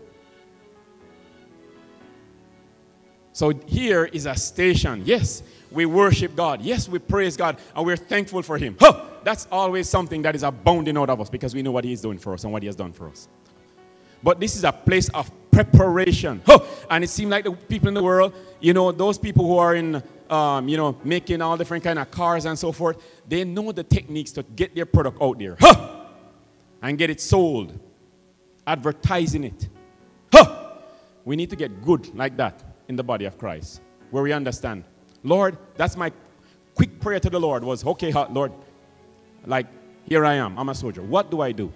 [3.35, 5.03] So here is a station.
[5.05, 5.42] Yes,
[5.73, 6.62] we worship God.
[6.62, 8.77] Yes, we praise God and we're thankful for Him.
[8.79, 9.07] Huh!
[9.25, 12.01] That's always something that is abounding out of us because we know what He is
[12.01, 13.29] doing for us and what He has done for us.
[14.23, 16.42] But this is a place of preparation.
[16.47, 16.61] Huh!
[16.88, 19.75] And it seems like the people in the world, you know, those people who are
[19.75, 23.73] in, um, you know, making all different kind of cars and so forth, they know
[23.73, 25.57] the techniques to get their product out there.
[25.59, 26.07] Huh!
[26.83, 27.77] And get it sold.
[28.64, 29.68] Advertising it.
[30.33, 30.77] Huh!
[31.25, 34.85] We need to get good like that in the body of Christ, where we understand,
[35.23, 36.12] Lord, that's my
[36.75, 38.53] quick prayer to the Lord was, okay, Lord,
[39.47, 39.66] like,
[40.07, 41.03] here I am, I'm a soldier.
[41.03, 41.73] What do I do?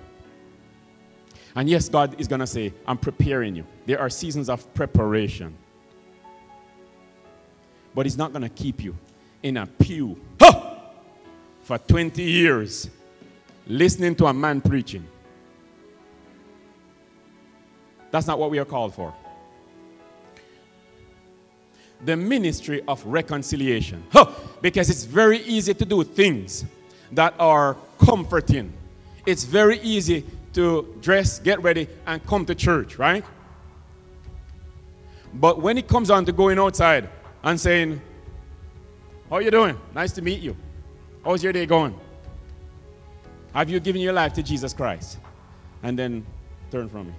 [1.54, 3.64] And yes, God is going to say, I'm preparing you.
[3.86, 5.56] There are seasons of preparation.
[7.94, 8.96] But He's not going to keep you
[9.42, 10.20] in a pew
[11.62, 12.90] for 20 years
[13.66, 15.06] listening to a man preaching.
[18.10, 19.14] That's not what we are called for
[22.04, 24.02] the ministry of reconciliation.
[24.10, 24.30] Huh,
[24.60, 26.64] because it's very easy to do things
[27.12, 28.72] that are comforting.
[29.26, 33.24] It's very easy to dress, get ready, and come to church, right?
[35.34, 37.08] But when it comes on to going outside
[37.42, 38.00] and saying,
[39.28, 39.78] How are you doing?
[39.94, 40.56] Nice to meet you.
[41.24, 41.98] How's your day going?
[43.52, 45.18] Have you given your life to Jesus Christ?
[45.82, 46.24] And then
[46.70, 47.14] turn from me.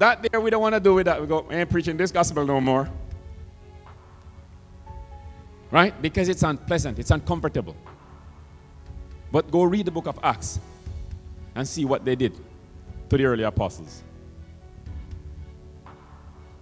[0.00, 1.20] That there we don't want to do with that.
[1.20, 2.88] We go, we ain't preaching this gospel no more.
[5.70, 6.00] Right?
[6.00, 7.76] Because it's unpleasant, it's uncomfortable.
[9.30, 10.58] But go read the book of Acts
[11.54, 12.34] and see what they did
[13.10, 14.02] to the early apostles.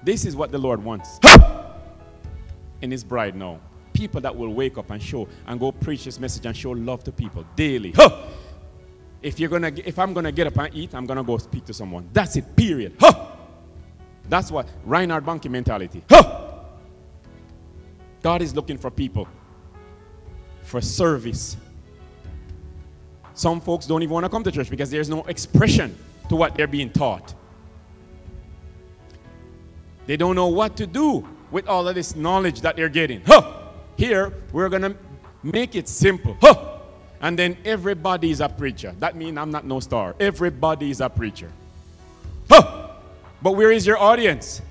[0.02, 1.20] This is what the Lord wants
[2.82, 3.60] in His bride now.
[3.92, 7.04] People that will wake up and show and go preach His message and show love
[7.04, 7.94] to people daily.
[9.20, 11.74] If you're gonna, if I'm gonna get up and eat, I'm gonna go speak to
[11.74, 12.08] someone.
[12.12, 12.54] That's it.
[12.56, 12.94] Period.
[13.00, 13.26] Huh!
[14.28, 16.02] That's what Reinhard Bonnke mentality.
[16.08, 16.46] Huh!
[18.22, 19.26] God is looking for people
[20.62, 21.56] for service.
[23.34, 25.96] Some folks don't even want to come to church because there's no expression
[26.28, 27.34] to what they're being taught.
[30.06, 33.22] They don't know what to do with all of this knowledge that they're getting.
[33.24, 33.52] Huh!
[33.96, 34.96] Here, we're going to
[35.42, 36.36] make it simple.
[36.40, 36.77] Huh!
[37.20, 38.94] And then everybody is a preacher.
[38.98, 40.14] That means I'm not no star.
[40.20, 41.50] Everybody is a preacher.
[42.48, 42.90] Huh!
[43.42, 44.62] But where is your audience?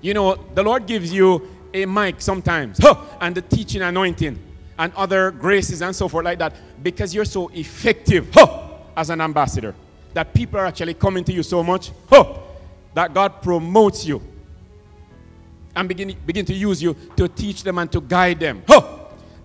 [0.00, 2.96] You know, the Lord gives you a mic sometimes, huh!
[3.20, 4.38] and the teaching anointing,
[4.78, 8.68] and other graces and so forth like that, because you're so effective huh!
[8.96, 9.74] as an ambassador
[10.12, 12.38] that people are actually coming to you so much huh!
[12.94, 14.22] that God promotes you
[15.74, 18.62] and begin, begin to use you to teach them and to guide them.
[18.68, 18.98] Huh!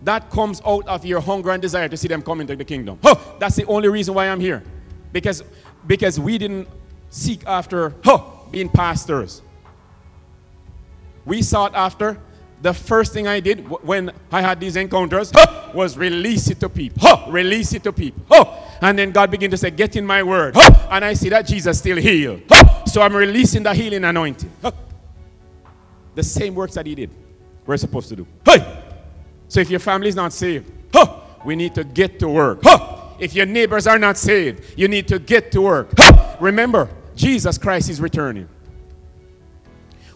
[0.03, 2.99] That comes out of your hunger and desire to see them come into the kingdom.
[3.03, 4.63] Huh, that's the only reason why I'm here.
[5.11, 5.43] Because,
[5.87, 6.67] because we didn't
[7.09, 9.41] seek after huh, being pastors.
[11.25, 12.19] We sought after
[12.61, 16.69] the first thing I did when I had these encounters huh, was release it to
[16.69, 16.99] people.
[17.01, 18.23] Huh, release it to people.
[18.29, 18.45] Huh.
[18.81, 20.55] And then God began to say, Get in my word.
[20.57, 22.41] And I see that Jesus still healed.
[22.87, 24.51] So I'm releasing the healing anointing.
[26.15, 27.11] The same works that He did,
[27.65, 28.27] we're supposed to do.
[28.45, 28.88] Hey!
[29.49, 32.59] So if your family is not saved, huh, we need to get to work.
[32.63, 32.95] Huh.
[33.19, 35.89] If your neighbors are not saved, you need to get to work.
[35.97, 36.37] Huh.
[36.39, 38.47] Remember, Jesus Christ is returning.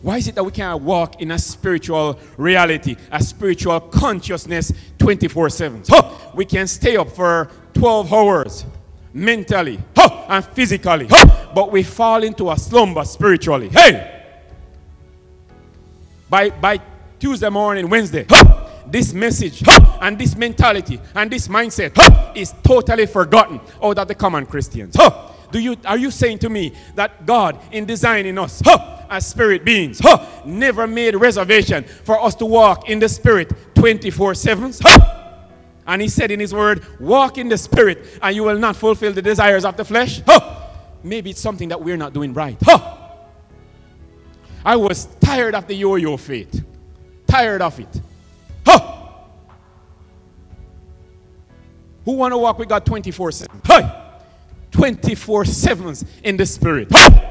[0.02, 5.50] Why is it that we can't walk in a spiritual reality, a spiritual consciousness 24
[5.50, 5.84] 7?
[5.90, 6.14] Huh.
[6.34, 8.66] We can stay up for 12 hours
[9.14, 13.70] mentally huh, and physically, huh, but we fall into a slumber spiritually.
[13.70, 14.10] Hey!
[16.30, 16.82] By, by
[17.20, 18.63] Tuesday morning, Wednesday, huh,
[18.94, 23.98] this message huh, and this mentality and this mindset huh, is totally forgotten oh, out
[23.98, 24.96] of the common Christians.
[24.96, 25.32] Huh.
[25.52, 29.66] Do you, are you saying to me that God, in designing us huh, as spirit
[29.66, 34.74] beings, huh, never made reservation for us to walk in the spirit 24 7?
[34.80, 35.40] Huh?
[35.88, 39.12] And he said in his word, walk in the spirit and you will not fulfill
[39.12, 40.22] the desires of the flesh.
[40.26, 40.70] Huh?
[41.02, 42.58] Maybe it's something that we're not doing right.
[42.62, 42.98] Huh?
[44.64, 46.64] I was tired of the yo-yo faith.
[47.26, 48.03] Tired of it.
[48.66, 48.98] Huh!
[52.06, 53.62] Who want to walk with God 24 7?
[53.66, 54.00] Hey!
[54.72, 56.92] 24 7s in the spirit.
[56.92, 57.30] Hey!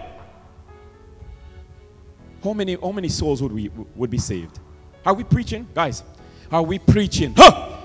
[2.42, 4.58] How many, how many souls would, we, would be saved?
[5.04, 5.68] Are we preaching?
[5.74, 6.02] Guys,
[6.50, 7.34] are we preaching?
[7.36, 7.78] Huh!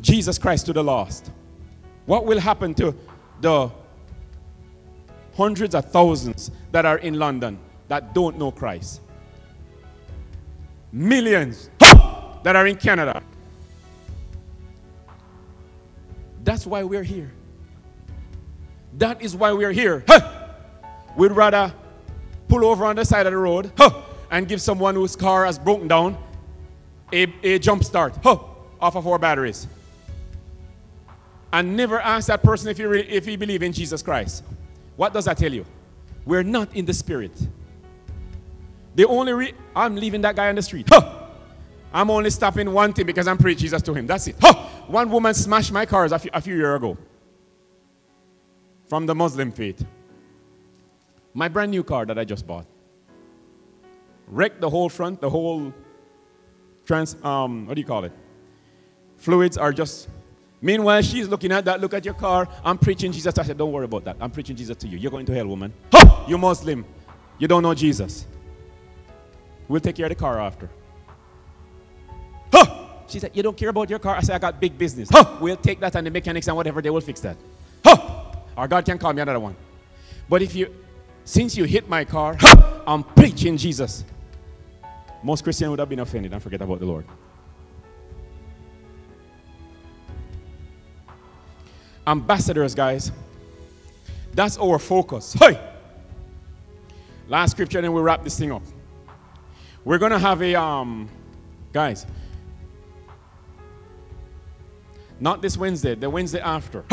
[0.00, 1.30] Jesus Christ to the lost.
[2.06, 2.94] What will happen to
[3.40, 3.70] the
[5.34, 7.58] hundreds of thousands that are in London
[7.88, 9.00] that don't know Christ?
[10.90, 11.70] Millions
[12.42, 13.22] that are in Canada.
[16.44, 17.32] That's why we're here.
[18.98, 20.04] That is why we're here.
[20.08, 20.38] Huh!
[21.16, 21.72] We'd rather
[22.48, 25.58] pull over on the side of the road huh, and give someone whose car has
[25.58, 26.18] broken down
[27.12, 28.38] a, a jump start huh,
[28.80, 29.66] off of our batteries.
[31.52, 34.42] And never ask that person if he, really, if he believe in Jesus Christ.
[34.96, 35.66] What does that tell you?
[36.24, 37.32] We're not in the spirit.
[38.94, 40.86] The only re- I'm leaving that guy on the street.
[40.88, 41.21] Huh!
[41.92, 44.06] I'm only stopping one thing because I'm preaching Jesus to him.
[44.06, 44.36] That's it.
[44.40, 44.54] Huh!
[44.86, 46.96] One woman smashed my cars a few, a few years ago
[48.88, 49.84] from the Muslim faith.
[51.34, 52.66] My brand new car that I just bought.
[54.26, 55.72] Wrecked the whole front, the whole
[56.84, 58.12] trans, um, what do you call it?
[59.16, 60.08] Fluids are just.
[60.60, 61.80] Meanwhile, she's looking at that.
[61.80, 62.48] Look at your car.
[62.64, 63.38] I'm preaching Jesus.
[63.38, 64.16] I said, Don't worry about that.
[64.20, 64.98] I'm preaching Jesus to you.
[64.98, 65.72] You're going to hell, woman.
[65.92, 66.24] Huh!
[66.28, 66.84] You Muslim.
[67.38, 68.26] You don't know Jesus.
[69.68, 70.68] We'll take care of the car after.
[73.12, 74.16] She said, You don't care about your car?
[74.16, 75.08] I said, I got big business.
[75.10, 75.36] Huh!
[75.38, 77.36] We'll take that and the mechanics and whatever, they will fix that.
[77.84, 78.32] Huh!
[78.56, 79.54] Or God can call me another one.
[80.28, 80.74] But if you,
[81.24, 82.80] since you hit my car, huh!
[82.86, 84.04] I'm preaching Jesus.
[85.22, 87.04] Most Christians would have been offended and forget about the Lord.
[92.06, 93.12] Ambassadors, guys.
[94.32, 95.34] That's our focus.
[95.34, 95.60] Hey!
[97.28, 98.62] Last scripture, then we wrap this thing up.
[99.84, 101.08] We're going to have a, um,
[101.72, 102.06] guys,
[105.22, 106.84] not this Wednesday, the Wednesday after.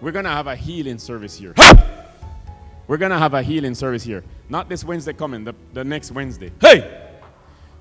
[0.00, 1.54] We're going to have a healing service here.
[2.88, 4.24] We're going to have a healing service here.
[4.48, 6.50] Not this Wednesday coming, the, the next Wednesday.
[6.62, 7.10] Hey!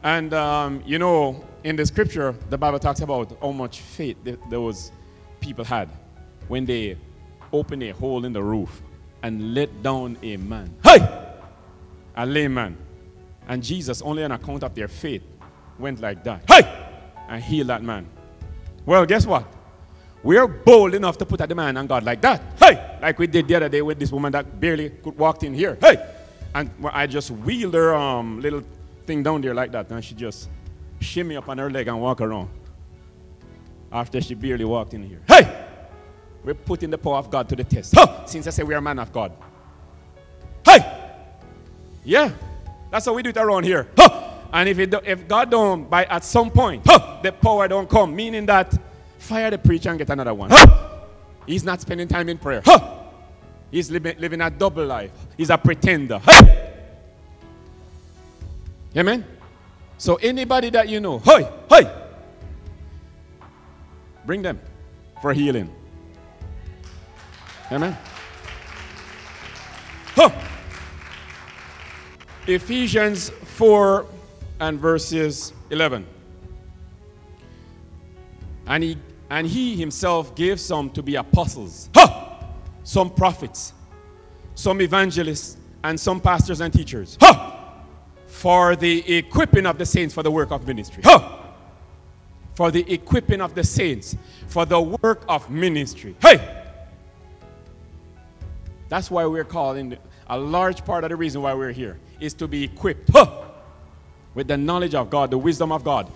[0.04, 4.38] And, um, you know, in the scripture, the Bible talks about how much faith th-
[4.50, 4.92] those
[5.40, 5.90] people had
[6.50, 6.98] when they
[7.54, 8.82] opened a hole in the roof
[9.24, 10.76] and let down a man.
[10.84, 10.98] Hey!
[12.18, 12.76] A layman.
[13.48, 15.24] And Jesus, only on account of their faith,
[15.80, 16.44] went like that.
[16.46, 16.90] Hey!
[17.30, 18.10] And healed that man.
[18.86, 19.52] Well, guess what?
[20.24, 22.42] We're bold enough to put a demand on God like that.
[22.60, 22.98] Hey!
[23.02, 25.78] Like we did the other day with this woman that barely could walk in here.
[25.82, 25.98] Hey!
[26.54, 28.64] And I just wheeled her um, little
[29.06, 29.90] thing down there like that.
[29.92, 30.50] And she just
[31.00, 32.50] shimmy up on her leg and walk around.
[33.92, 35.22] After she barely walked in here.
[35.28, 35.68] Hey!
[36.44, 37.94] We're putting the power of God to the test.
[37.96, 38.26] Huh!
[38.26, 39.32] Since I say we are man of God.
[40.66, 40.80] Hey!
[42.04, 42.32] Yeah.
[42.90, 43.88] That's how we do it around here.
[43.98, 44.25] Huh!
[44.56, 47.90] And if, it do, if God don't, by at some point, huh, the power don't
[47.90, 48.74] come, meaning that
[49.18, 50.50] fire the preacher and get another one.
[50.50, 50.92] Huh!
[51.46, 52.62] He's not spending time in prayer.
[52.64, 53.02] Huh!
[53.70, 55.12] He's living, living a double life.
[55.36, 56.20] He's a pretender.
[56.20, 56.74] Hey!
[58.96, 59.26] Amen?
[59.98, 61.94] So anybody that you know, hey, hey,
[64.26, 64.62] bring them
[65.22, 65.70] for healing.
[67.70, 67.98] Amen?
[70.16, 70.30] Huh!
[72.48, 74.15] Ephesians 4
[74.60, 76.06] and verses 11.
[78.68, 78.98] And he,
[79.30, 82.40] and he himself gave some to be apostles, huh!
[82.84, 83.74] some prophets,
[84.56, 87.54] some evangelists, and some pastors and teachers, huh!
[88.28, 91.02] for the equipping of the saints for the work of ministry.
[91.04, 91.38] Huh!
[92.56, 94.16] For the equipping of the saints
[94.48, 96.16] for the work of ministry.
[96.22, 96.64] Hey!
[98.88, 99.98] That's why we're called
[100.28, 103.45] a large part of the reason why we're here is to be equipped huh,
[104.36, 106.12] with the knowledge of God, the wisdom of God,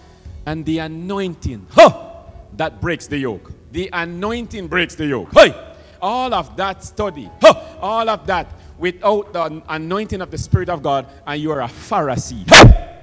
[0.45, 2.11] and the anointing huh,
[2.57, 3.51] that breaks the yoke.
[3.71, 5.29] The anointing breaks the yoke.
[5.33, 5.55] Hey,
[6.01, 8.47] all of that study, huh, all of that
[8.77, 12.49] without the anointing of the Spirit of God, and you are a Pharisee.
[12.49, 12.97] Hey!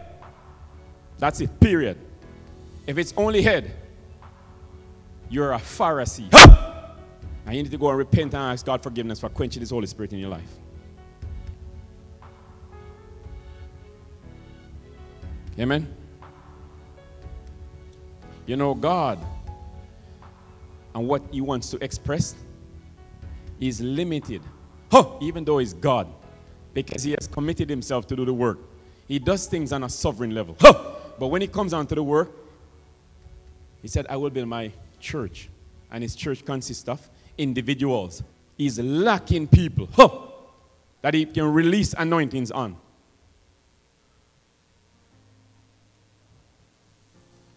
[1.19, 1.99] That's it, period.
[2.87, 3.75] If it's only head,
[5.29, 6.33] you're a Pharisee.
[7.45, 9.87] And you need to go and repent and ask God forgiveness for quenching His Holy
[9.87, 10.51] Spirit in your life.
[15.59, 15.95] Amen.
[18.47, 19.19] You know, God
[20.95, 22.35] and what He wants to express
[23.61, 24.43] is limited.
[24.91, 26.07] Huh, even though He's God,
[26.75, 28.59] because He has committed Himself to do the work.
[29.09, 30.57] He does things on a sovereign level.
[30.61, 32.31] Huh, but when He comes onto the work,
[33.83, 35.49] He said, I will build my church.
[35.91, 38.23] And His church consists of individuals.
[38.57, 40.09] He's lacking people huh,
[41.03, 42.77] that He can release anointings on.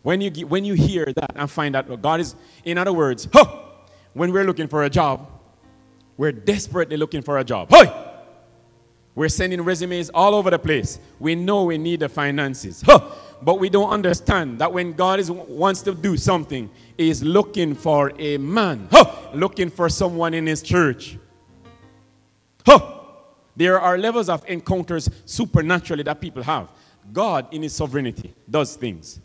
[0.02, 3.28] When you, when you hear that and find that oh, God is, in other words,
[3.34, 3.46] huh,
[4.14, 5.28] when we're looking for a job,
[6.18, 7.68] we're desperately looking for a job.
[7.70, 8.08] Huh,
[9.16, 11.00] we're sending resumes all over the place.
[11.20, 12.82] We know we need the finances.
[12.86, 17.24] Huh, but we don't understand that when God is, wants to do something, He is
[17.24, 21.18] looking for a man, huh, looking for someone in His church.
[22.66, 23.00] Huh,
[23.56, 26.70] there are levels of encounters supernaturally that people have.
[27.12, 29.20] God, in His sovereignty, does things.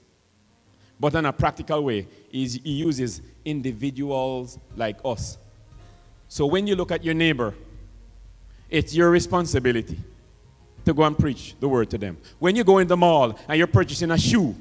[1.01, 5.39] But in a practical way, he uses individuals like us.
[6.29, 7.55] So when you look at your neighbor,
[8.71, 9.99] it's your responsibility
[10.85, 12.17] to go and preach the word to them.
[12.39, 14.55] When you go in the mall and you're purchasing a shoe,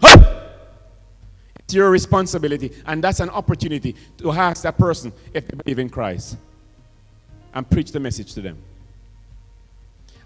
[1.59, 2.71] it's your responsibility.
[2.85, 6.37] And that's an opportunity to ask that person if they believe in Christ
[7.53, 8.57] and preach the message to them.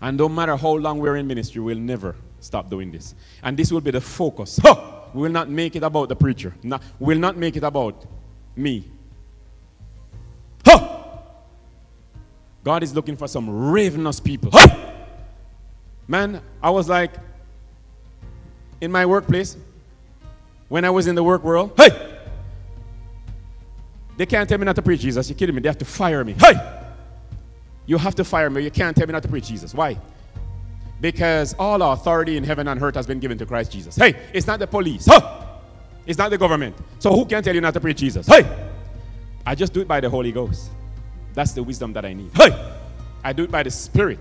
[0.02, 3.16] And no matter how long we're in ministry, we'll never stop doing this.
[3.42, 4.60] And this will be the focus.
[5.14, 6.54] We will not make it about the preacher.
[6.64, 8.06] No, we will not make it about
[8.56, 8.86] me.
[10.66, 11.08] Huh!
[12.64, 14.52] God is looking for some ravenous people.
[16.08, 17.12] Man, I was like,
[18.82, 19.58] in my workplace,
[20.70, 22.18] when I was in the work world, hey!
[24.18, 25.30] They can't tell me not to preach Jesus.
[25.30, 25.62] You're kidding me.
[25.62, 26.34] They have to fire me.
[26.34, 26.56] Hey!
[27.86, 28.64] You have to fire me.
[28.64, 29.74] You can't tell me not to preach Jesus.
[29.74, 29.98] Why?
[31.00, 33.96] Because all authority in heaven and earth has been given to Christ Jesus.
[33.96, 35.06] Hey, it's not the police.
[35.06, 35.46] Huh?
[36.06, 36.76] It's not the government.
[37.00, 38.26] So who can tell you not to preach Jesus?
[38.26, 38.50] Hey!
[39.46, 40.72] I just do it by the Holy Ghost.
[41.34, 42.32] That's the wisdom that I need.
[42.34, 42.74] Hey!
[43.24, 44.20] I do it by the Spirit.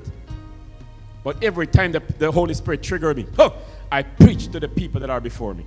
[1.24, 3.50] But every time the, the Holy Spirit trigger me, huh,
[3.90, 5.64] I preach to the people that are before me.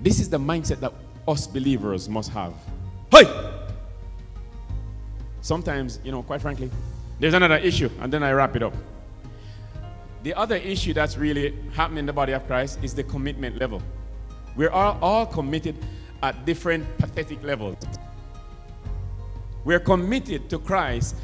[0.00, 0.92] This is the mindset that
[1.26, 2.52] us believers must have.
[3.10, 3.24] Hey!
[5.40, 6.70] Sometimes, you know, quite frankly,
[7.18, 8.74] there's another issue, and then I wrap it up.
[10.22, 13.82] The other issue that's really happening in the body of Christ is the commitment level.
[14.54, 15.76] We're all, all committed
[16.22, 17.76] at different pathetic levels.
[19.64, 21.16] We're committed to Christ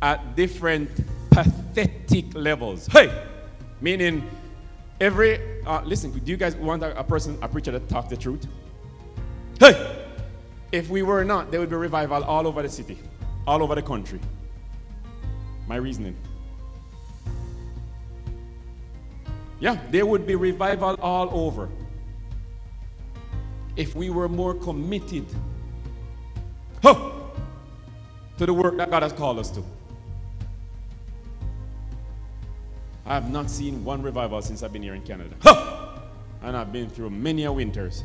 [0.00, 0.90] at different
[1.30, 2.86] pathetic levels.
[2.86, 3.26] Hey!
[3.82, 4.28] Meaning,
[5.00, 8.16] every, uh, listen, do you guys want a, a person, a preacher to talk the
[8.16, 8.46] truth?
[9.58, 10.06] Hey!
[10.72, 12.98] If we were not, there would be revival all over the city,
[13.46, 14.20] all over the country.
[15.66, 16.16] My reasoning.
[19.60, 21.68] Yeah, there would be revival all over
[23.76, 25.26] if we were more committed
[26.82, 27.12] huh,
[28.38, 29.62] to the work that God has called us to.
[33.04, 35.34] I have not seen one revival since I've been here in Canada.
[35.42, 35.98] Huh,
[36.42, 38.04] and I've been through many a winters.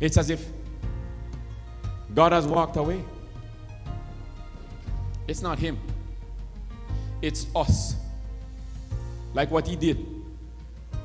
[0.00, 0.48] It's as if
[2.14, 3.04] God has walked away.
[5.28, 5.78] It's not Him,
[7.22, 7.99] it's us.
[9.34, 10.04] Like what He did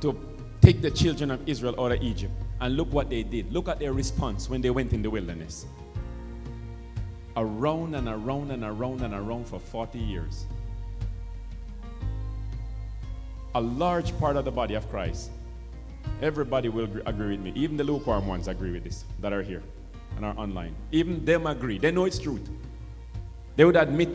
[0.02, 0.18] to
[0.62, 2.34] take the children of Israel out of Egypt.
[2.62, 3.52] And look what they did.
[3.52, 5.66] Look at their response when they went in the wilderness.
[7.38, 10.46] Around and around and around and around for 40 years.
[13.56, 15.32] A large part of the body of Christ.
[16.22, 17.52] Everybody will agree with me.
[17.56, 19.64] Even the lukewarm ones agree with this that are here
[20.16, 20.74] and are online.
[20.92, 21.78] Even them agree.
[21.78, 22.50] They know it's truth.
[23.56, 24.10] They would admit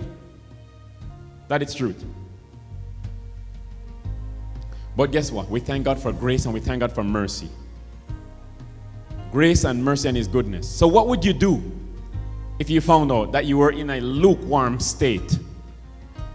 [1.49, 2.05] that it's truth.
[4.97, 5.49] But guess what?
[5.49, 7.49] We thank God for grace and we thank God for mercy.
[9.33, 10.69] Grace and mercy and His goodness.
[10.69, 11.63] So, what would you do
[12.59, 15.39] if you found out that you were in a lukewarm state?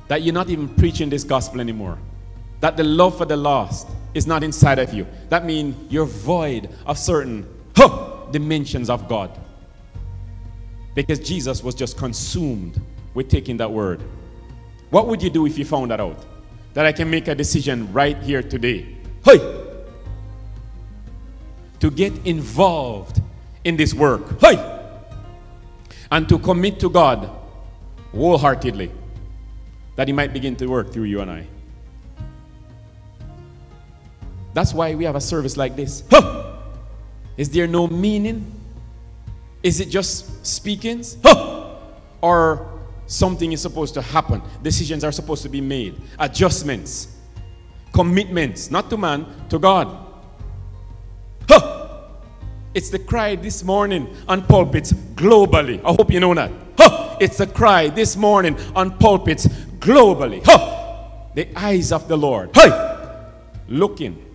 [0.08, 1.98] That you're not even preaching this gospel anymore?
[2.62, 5.06] That the love for the lost is not inside of you?
[5.30, 7.46] That means you're void of certain
[7.76, 9.32] huh, dimensions of God.
[10.94, 12.80] Because Jesus was just consumed
[13.14, 14.02] with taking that word.
[14.90, 16.24] What would you do if you found that out?
[16.76, 18.86] That I can make a decision right here today.
[19.24, 19.40] Hey!
[21.80, 23.22] To get involved
[23.64, 24.40] in this work.
[24.42, 24.60] Hey!
[26.12, 27.30] And to commit to God
[28.12, 28.92] wholeheartedly
[29.96, 31.48] that He might begin to work through you and I.
[34.54, 36.04] That's why we have a service like this.
[36.12, 36.58] Huh!
[37.38, 38.52] Is there no meaning?
[39.64, 41.18] Is it just speakings?
[41.24, 41.76] Huh!
[42.22, 42.75] Or
[43.08, 44.42] Something is supposed to happen.
[44.64, 46.02] Decisions are supposed to be made.
[46.20, 47.16] Adjustments.
[47.94, 49.96] Commitments, not to man, to God.
[51.48, 52.00] Huh!
[52.74, 55.80] It's the cry this morning on pulpits globally.
[55.86, 56.52] I hope you know that.
[56.78, 57.18] Huh!
[57.22, 59.48] It's the cry this morning on pulpits
[59.80, 60.42] globally.
[60.44, 61.30] Huh!
[61.36, 62.50] The eyes of the Lord.
[62.56, 62.72] Hey!
[63.68, 64.26] Looking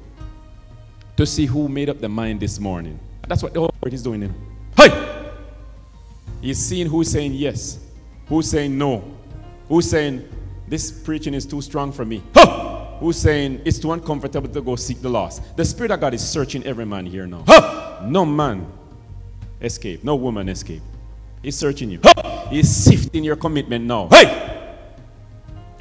[1.17, 2.99] to see who made up the mind this morning.
[3.29, 4.35] That's what the Holy Spirit is doing.
[4.77, 5.33] Hey!
[6.41, 7.79] He's seeing who's saying yes
[8.31, 9.03] Who's saying no?
[9.69, 10.27] Who's saying
[10.69, 12.23] this preaching is too strong for me?
[12.33, 12.87] Huh!
[13.01, 15.57] Who's saying it's too uncomfortable to go seek the lost?
[15.57, 17.43] The Spirit of God is searching every man here now.
[17.49, 18.03] Huh!
[18.05, 18.71] No man
[19.61, 20.05] escape.
[20.05, 20.81] No woman escape.
[21.43, 21.99] He's searching you.
[22.05, 22.47] Huh!
[22.51, 24.07] He's sifting your commitment now.
[24.13, 24.69] Hey!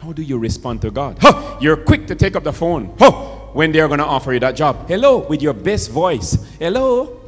[0.01, 1.19] How do you respond to God?
[1.21, 1.59] Huh!
[1.61, 2.95] You're quick to take up the phone.
[2.97, 3.11] Huh!
[3.53, 4.87] When they're going to offer you that job.
[4.87, 6.35] Hello, with your best voice.
[6.57, 7.21] Hello.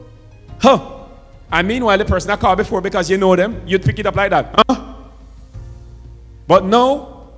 [0.59, 1.05] Huh?
[1.51, 4.15] And meanwhile, the person I called before because you know them, you'd pick it up
[4.15, 4.65] like that.
[4.67, 4.90] Huh?
[6.51, 7.29] But no,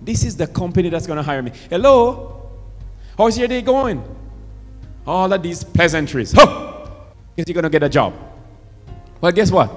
[0.00, 1.52] this is the company that's going to hire me.
[1.68, 2.48] Hello?
[3.18, 4.02] How's your day going?
[5.06, 6.32] all of these pleasantries.
[6.32, 6.86] Huh!
[7.36, 8.14] Is he going to get a job?
[9.20, 9.70] Well, guess what?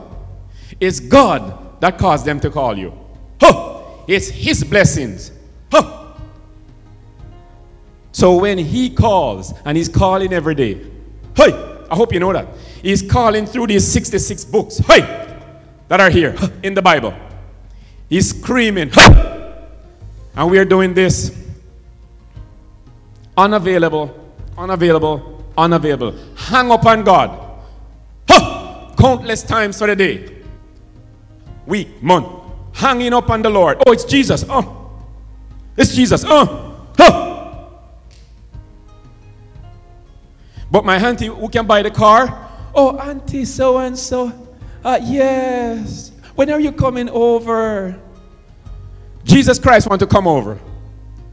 [0.80, 2.94] It's God that caused them to call you.
[3.42, 3.82] Huh!
[4.08, 5.34] It's His blessings.
[5.70, 6.14] Huh!
[8.14, 10.76] So when He calls, and He's calling every day,
[11.36, 11.52] hey,
[11.92, 12.48] I hope you know that.
[12.82, 15.02] He's calling through these 66 books, hey,
[15.90, 16.34] that are here
[16.64, 17.14] in the Bible.
[18.16, 19.58] He's screaming, hey!
[20.38, 21.36] And we are doing this
[23.36, 26.16] unavailable, unavailable, unavailable.
[26.38, 27.60] Hang up on God.
[28.98, 30.32] Countless times for the day,
[31.66, 32.26] week, month.
[32.72, 33.84] Hanging up on the Lord.
[33.86, 34.46] Oh, it's Jesus.
[34.48, 34.98] Oh,
[35.76, 36.24] it's Jesus.
[36.26, 37.68] Oh, huh!
[40.72, 42.50] But my auntie who can buy the car.
[42.74, 44.32] Oh, auntie so and so.
[44.86, 46.14] Uh, yes.
[46.36, 48.04] When are you coming over?
[49.26, 50.58] Jesus Christ want to come over.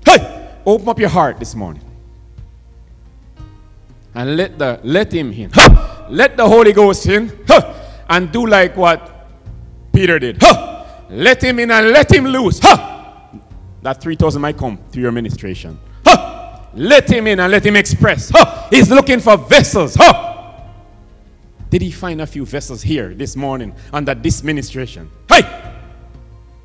[0.05, 1.85] Hey, open up your heart this morning
[4.15, 5.51] and let the let him in.
[5.53, 6.07] Huh!
[6.11, 7.75] Let the Holy Ghost in huh!
[8.09, 9.29] and do like what
[9.93, 10.39] Peter did.
[10.41, 10.85] Huh!
[11.11, 12.59] Let him in and let him loose.
[12.59, 15.79] That 3,000 might come through your ministration.
[16.75, 18.33] Let him in and let him express.
[18.71, 19.97] He's looking for vessels.
[21.69, 25.11] Did he find a few vessels here this morning under this ministration?
[25.29, 25.72] Hey!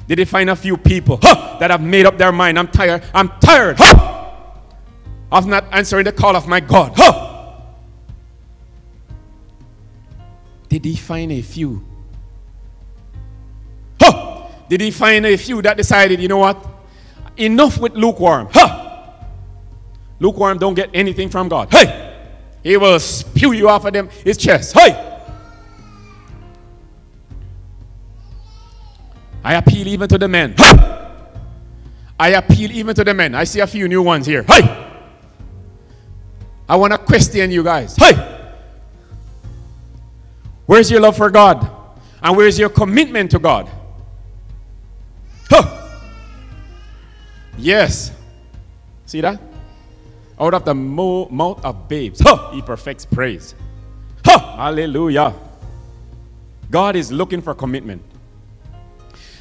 [0.08, 2.58] Did he find a few people huh, that have made up their mind?
[2.58, 3.04] I'm tired.
[3.14, 3.78] I'm tired
[5.32, 6.94] of not answering the call of my God.
[6.96, 7.26] Huh.
[10.70, 11.86] Did he find a few?
[14.02, 14.48] Huh!
[14.70, 16.66] Did he find a few that decided, you know what?
[17.36, 18.50] Enough with lukewarm.
[18.52, 19.14] Huh!
[20.20, 21.72] Lukewarm don't get anything from God.
[21.72, 22.16] Hey!
[22.64, 24.74] He will spew you off of them his chest.
[24.74, 25.07] Hey!
[29.48, 30.56] I appeal even to the men.
[30.58, 30.76] Hey!
[32.20, 33.34] I appeal even to the men.
[33.34, 34.44] I see a few new ones here.
[34.44, 34.86] Hey!
[36.68, 37.96] I want to question you guys.
[37.96, 38.16] Hey!
[40.66, 41.66] Where's your love for God?
[42.22, 43.70] And where's your commitment to God?
[45.50, 45.88] Huh.
[47.58, 48.12] Yes.
[49.06, 49.40] See that?
[50.38, 53.56] Out of the mo- mouth of babes, huh, he perfects praise.
[54.26, 54.58] Huh.
[54.58, 55.34] Hallelujah.
[56.70, 58.02] God is looking for commitment.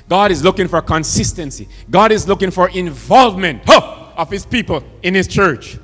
[0.09, 1.69] God is looking for consistency.
[1.91, 5.79] God is looking for involvement huh, of his people in his church.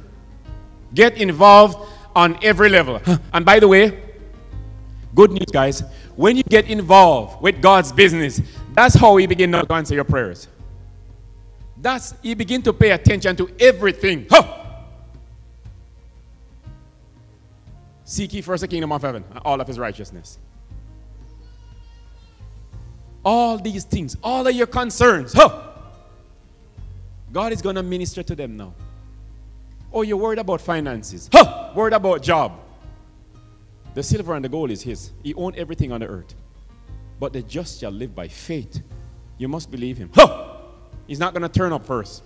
[0.94, 1.76] Get involved
[2.14, 3.00] on every level.
[3.32, 4.12] And by the way,
[5.14, 5.82] Good news, guys.
[6.16, 8.40] When you get involved with God's business,
[8.72, 10.48] that's how He begin to answer your prayers.
[11.76, 14.26] That's He begin to pay attention to everything.
[14.30, 14.60] Huh!
[18.04, 20.38] Seek ye first the kingdom of heaven and all of His righteousness.
[23.24, 25.62] All these things, all of your concerns, huh?
[27.32, 28.74] God is going to minister to them now.
[29.92, 31.28] Oh, you're worried about finances.
[31.32, 31.72] Huh?
[31.74, 32.52] Worried about job.
[33.94, 35.12] The silver and the gold is his.
[35.22, 36.34] He owned everything on the earth.
[37.20, 38.82] But the just shall live by faith.
[39.38, 40.10] You must believe him.
[40.14, 40.56] Huh!
[41.06, 42.22] He's not going to turn up first.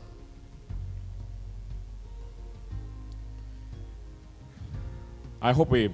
[5.42, 5.90] I hope we,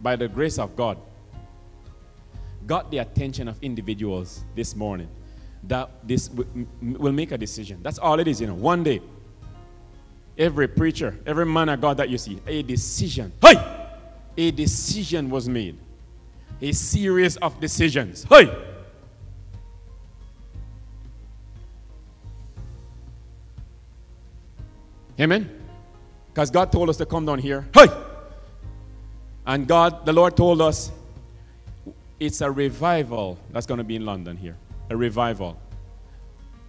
[0.00, 0.98] by the grace of God,
[2.66, 5.08] got the attention of individuals this morning
[5.64, 6.30] that this
[6.80, 7.80] will make a decision.
[7.82, 8.54] That's all it is, you know.
[8.54, 9.00] One day,
[10.36, 13.32] every preacher, every man of God that you see, a decision.
[13.40, 13.72] Hey!
[14.36, 15.78] a decision was made.
[16.60, 18.24] A series of decisions.
[18.24, 18.50] Hey!
[25.20, 25.50] Amen?
[26.28, 27.68] Because God told us to come down here.
[27.74, 27.86] Hey!
[29.46, 30.90] And God, the Lord told us
[32.22, 34.56] it's a revival that's going to be in London here.
[34.90, 35.58] A revival.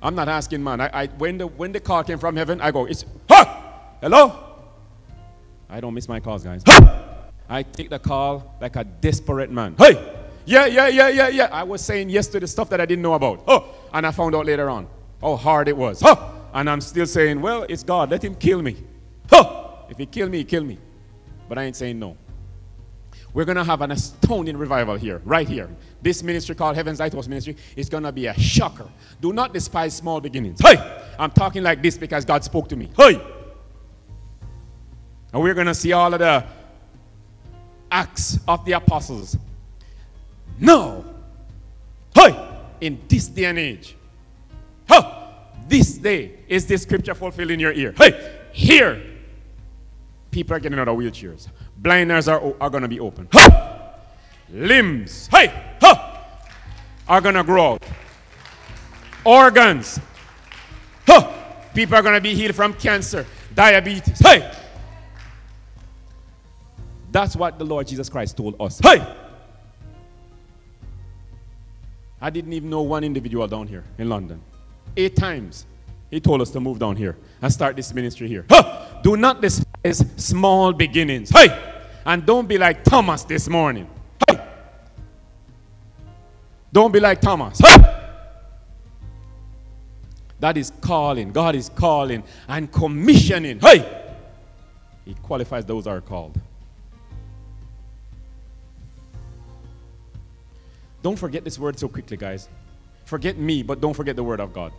[0.02, 0.82] I'm not asking man.
[0.82, 3.96] I, I, when, the, when the call came from heaven, I go, it's, ha!
[4.02, 4.34] Hello?
[5.70, 6.64] I don't miss my calls, guys.
[6.66, 7.30] Ha!
[7.48, 9.76] I take the call like a desperate man.
[9.78, 9.94] Hey,
[10.46, 11.50] yeah, yeah, yeah, yeah, yeah.
[11.52, 13.44] I was saying yes to the stuff that I didn't know about.
[13.48, 14.88] Oh, and I found out later on
[15.22, 16.02] how hard it was.
[16.04, 18.10] Oh, and I'm still saying, well, it's God.
[18.10, 18.76] Let him kill me.
[19.32, 20.80] Oh, if he kill me, he kill me.
[21.48, 22.18] But I ain't saying no.
[23.34, 25.70] We're going to have an astounding revival here, right here.
[26.02, 28.88] This ministry called Heaven's Lighthouse Ministry is going to be a shocker.
[29.22, 30.62] Do not despise small beginnings.
[30.62, 30.76] Hey,
[31.18, 32.90] I'm talking like this because God spoke to me.
[32.96, 33.20] Hey.
[35.34, 36.46] And we're going to see all of the
[37.92, 39.36] Acts of the Apostles.
[40.60, 41.04] No.
[42.14, 42.38] Hey,
[42.82, 43.96] in this day and age.
[44.88, 45.30] Huh,
[45.68, 47.96] this day is this scripture fulfilled in your ear.
[47.98, 49.02] Hey, here,
[50.30, 51.48] people are getting out of wheelchairs.
[51.84, 53.28] Blinders are, are going to be open.
[53.32, 53.90] Huh,
[54.50, 56.18] limbs, hey, huh,
[57.10, 57.84] are going to grow out.
[59.26, 60.00] Organs,
[61.06, 61.30] huh,
[61.76, 64.18] people are going to be healed from cancer, diabetes.
[64.20, 64.50] Hey,
[67.12, 68.80] That's what the Lord Jesus Christ told us.
[68.80, 69.06] Hey!
[72.20, 74.42] I didn't even know one individual down here in London.
[74.96, 75.66] Eight times
[76.10, 78.46] he told us to move down here and start this ministry here.
[78.50, 79.02] Huh!
[79.04, 81.30] Do not despise small beginnings.
[81.30, 81.72] Hey!
[82.06, 83.88] And don't be like Thomas this morning.
[84.28, 84.46] Hey!
[86.72, 87.60] Don't be like Thomas.
[87.60, 87.78] Hey!
[90.40, 91.32] That is calling.
[91.32, 93.60] God is calling and commissioning.
[93.60, 94.02] Hey!
[95.06, 96.40] He qualifies those are called.
[101.02, 102.50] Don't forget this word so quickly, guys.
[103.06, 104.74] Forget me, but don't forget the word of God.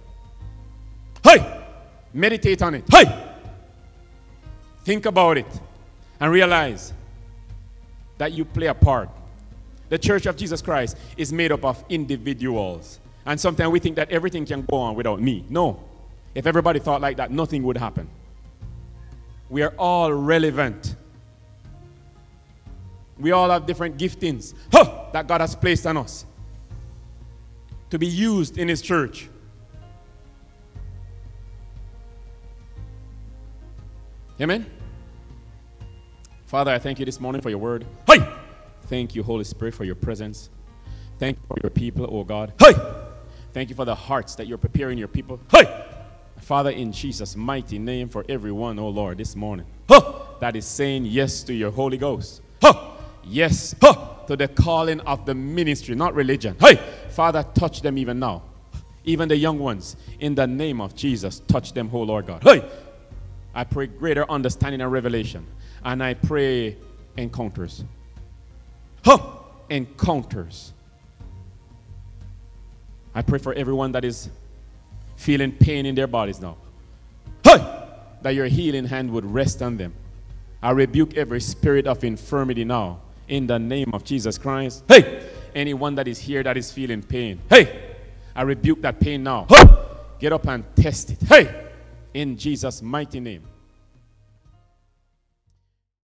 [1.22, 1.62] Hey!
[2.12, 2.84] Meditate on it.
[2.90, 3.04] Hey!
[4.84, 5.46] Think about it
[6.20, 6.92] and realize
[8.18, 9.08] that you play a part.
[9.88, 13.00] The church of Jesus Christ is made up of individuals.
[13.26, 15.44] And sometimes we think that everything can go on without me.
[15.48, 15.82] No.
[16.34, 18.08] If everybody thought like that, nothing would happen.
[19.48, 20.96] We are all relevant.
[23.18, 26.26] We all have different giftings huh, that God has placed on us
[27.90, 29.28] to be used in His church.
[34.40, 34.66] Amen.
[36.54, 37.84] Father, I thank you this morning for your word.
[38.06, 38.24] Hey!
[38.82, 40.50] Thank you, Holy Spirit, for your presence.
[41.18, 42.52] Thank you for your people, oh God.
[42.60, 42.74] Hey!
[43.52, 45.40] Thank you for the hearts that you're preparing your people.
[45.50, 45.84] Hey!
[46.38, 51.06] Father, in Jesus' mighty name, for everyone, oh Lord, this morning, huh, that is saying
[51.06, 52.40] yes to your Holy Ghost.
[52.62, 52.92] Huh,
[53.24, 56.54] yes huh, to the calling of the ministry, not religion.
[56.60, 56.76] Hey,
[57.10, 58.44] Father, touch them even now.
[59.02, 62.44] Even the young ones, in the name of Jesus, touch them, oh Lord God.
[62.44, 62.64] Hey,
[63.56, 65.48] I pray greater understanding and revelation.
[65.84, 66.76] And I pray
[67.16, 67.84] encounters.
[69.04, 69.18] Huh,
[69.68, 70.72] encounters.
[73.14, 74.28] I pray for everyone that is
[75.16, 76.56] feeling pain in their bodies now.
[77.44, 77.58] Hey!
[78.22, 79.94] That your healing hand would rest on them.
[80.62, 84.84] I rebuke every spirit of infirmity now in the name of Jesus Christ.
[84.88, 85.28] Hey!
[85.54, 87.40] Anyone that is here that is feeling pain.
[87.48, 87.94] Hey!
[88.34, 89.46] I rebuke that pain now.
[89.48, 89.64] Hey!
[90.18, 91.22] Get up and test it.
[91.22, 91.68] Hey!
[92.14, 93.44] In Jesus' mighty name.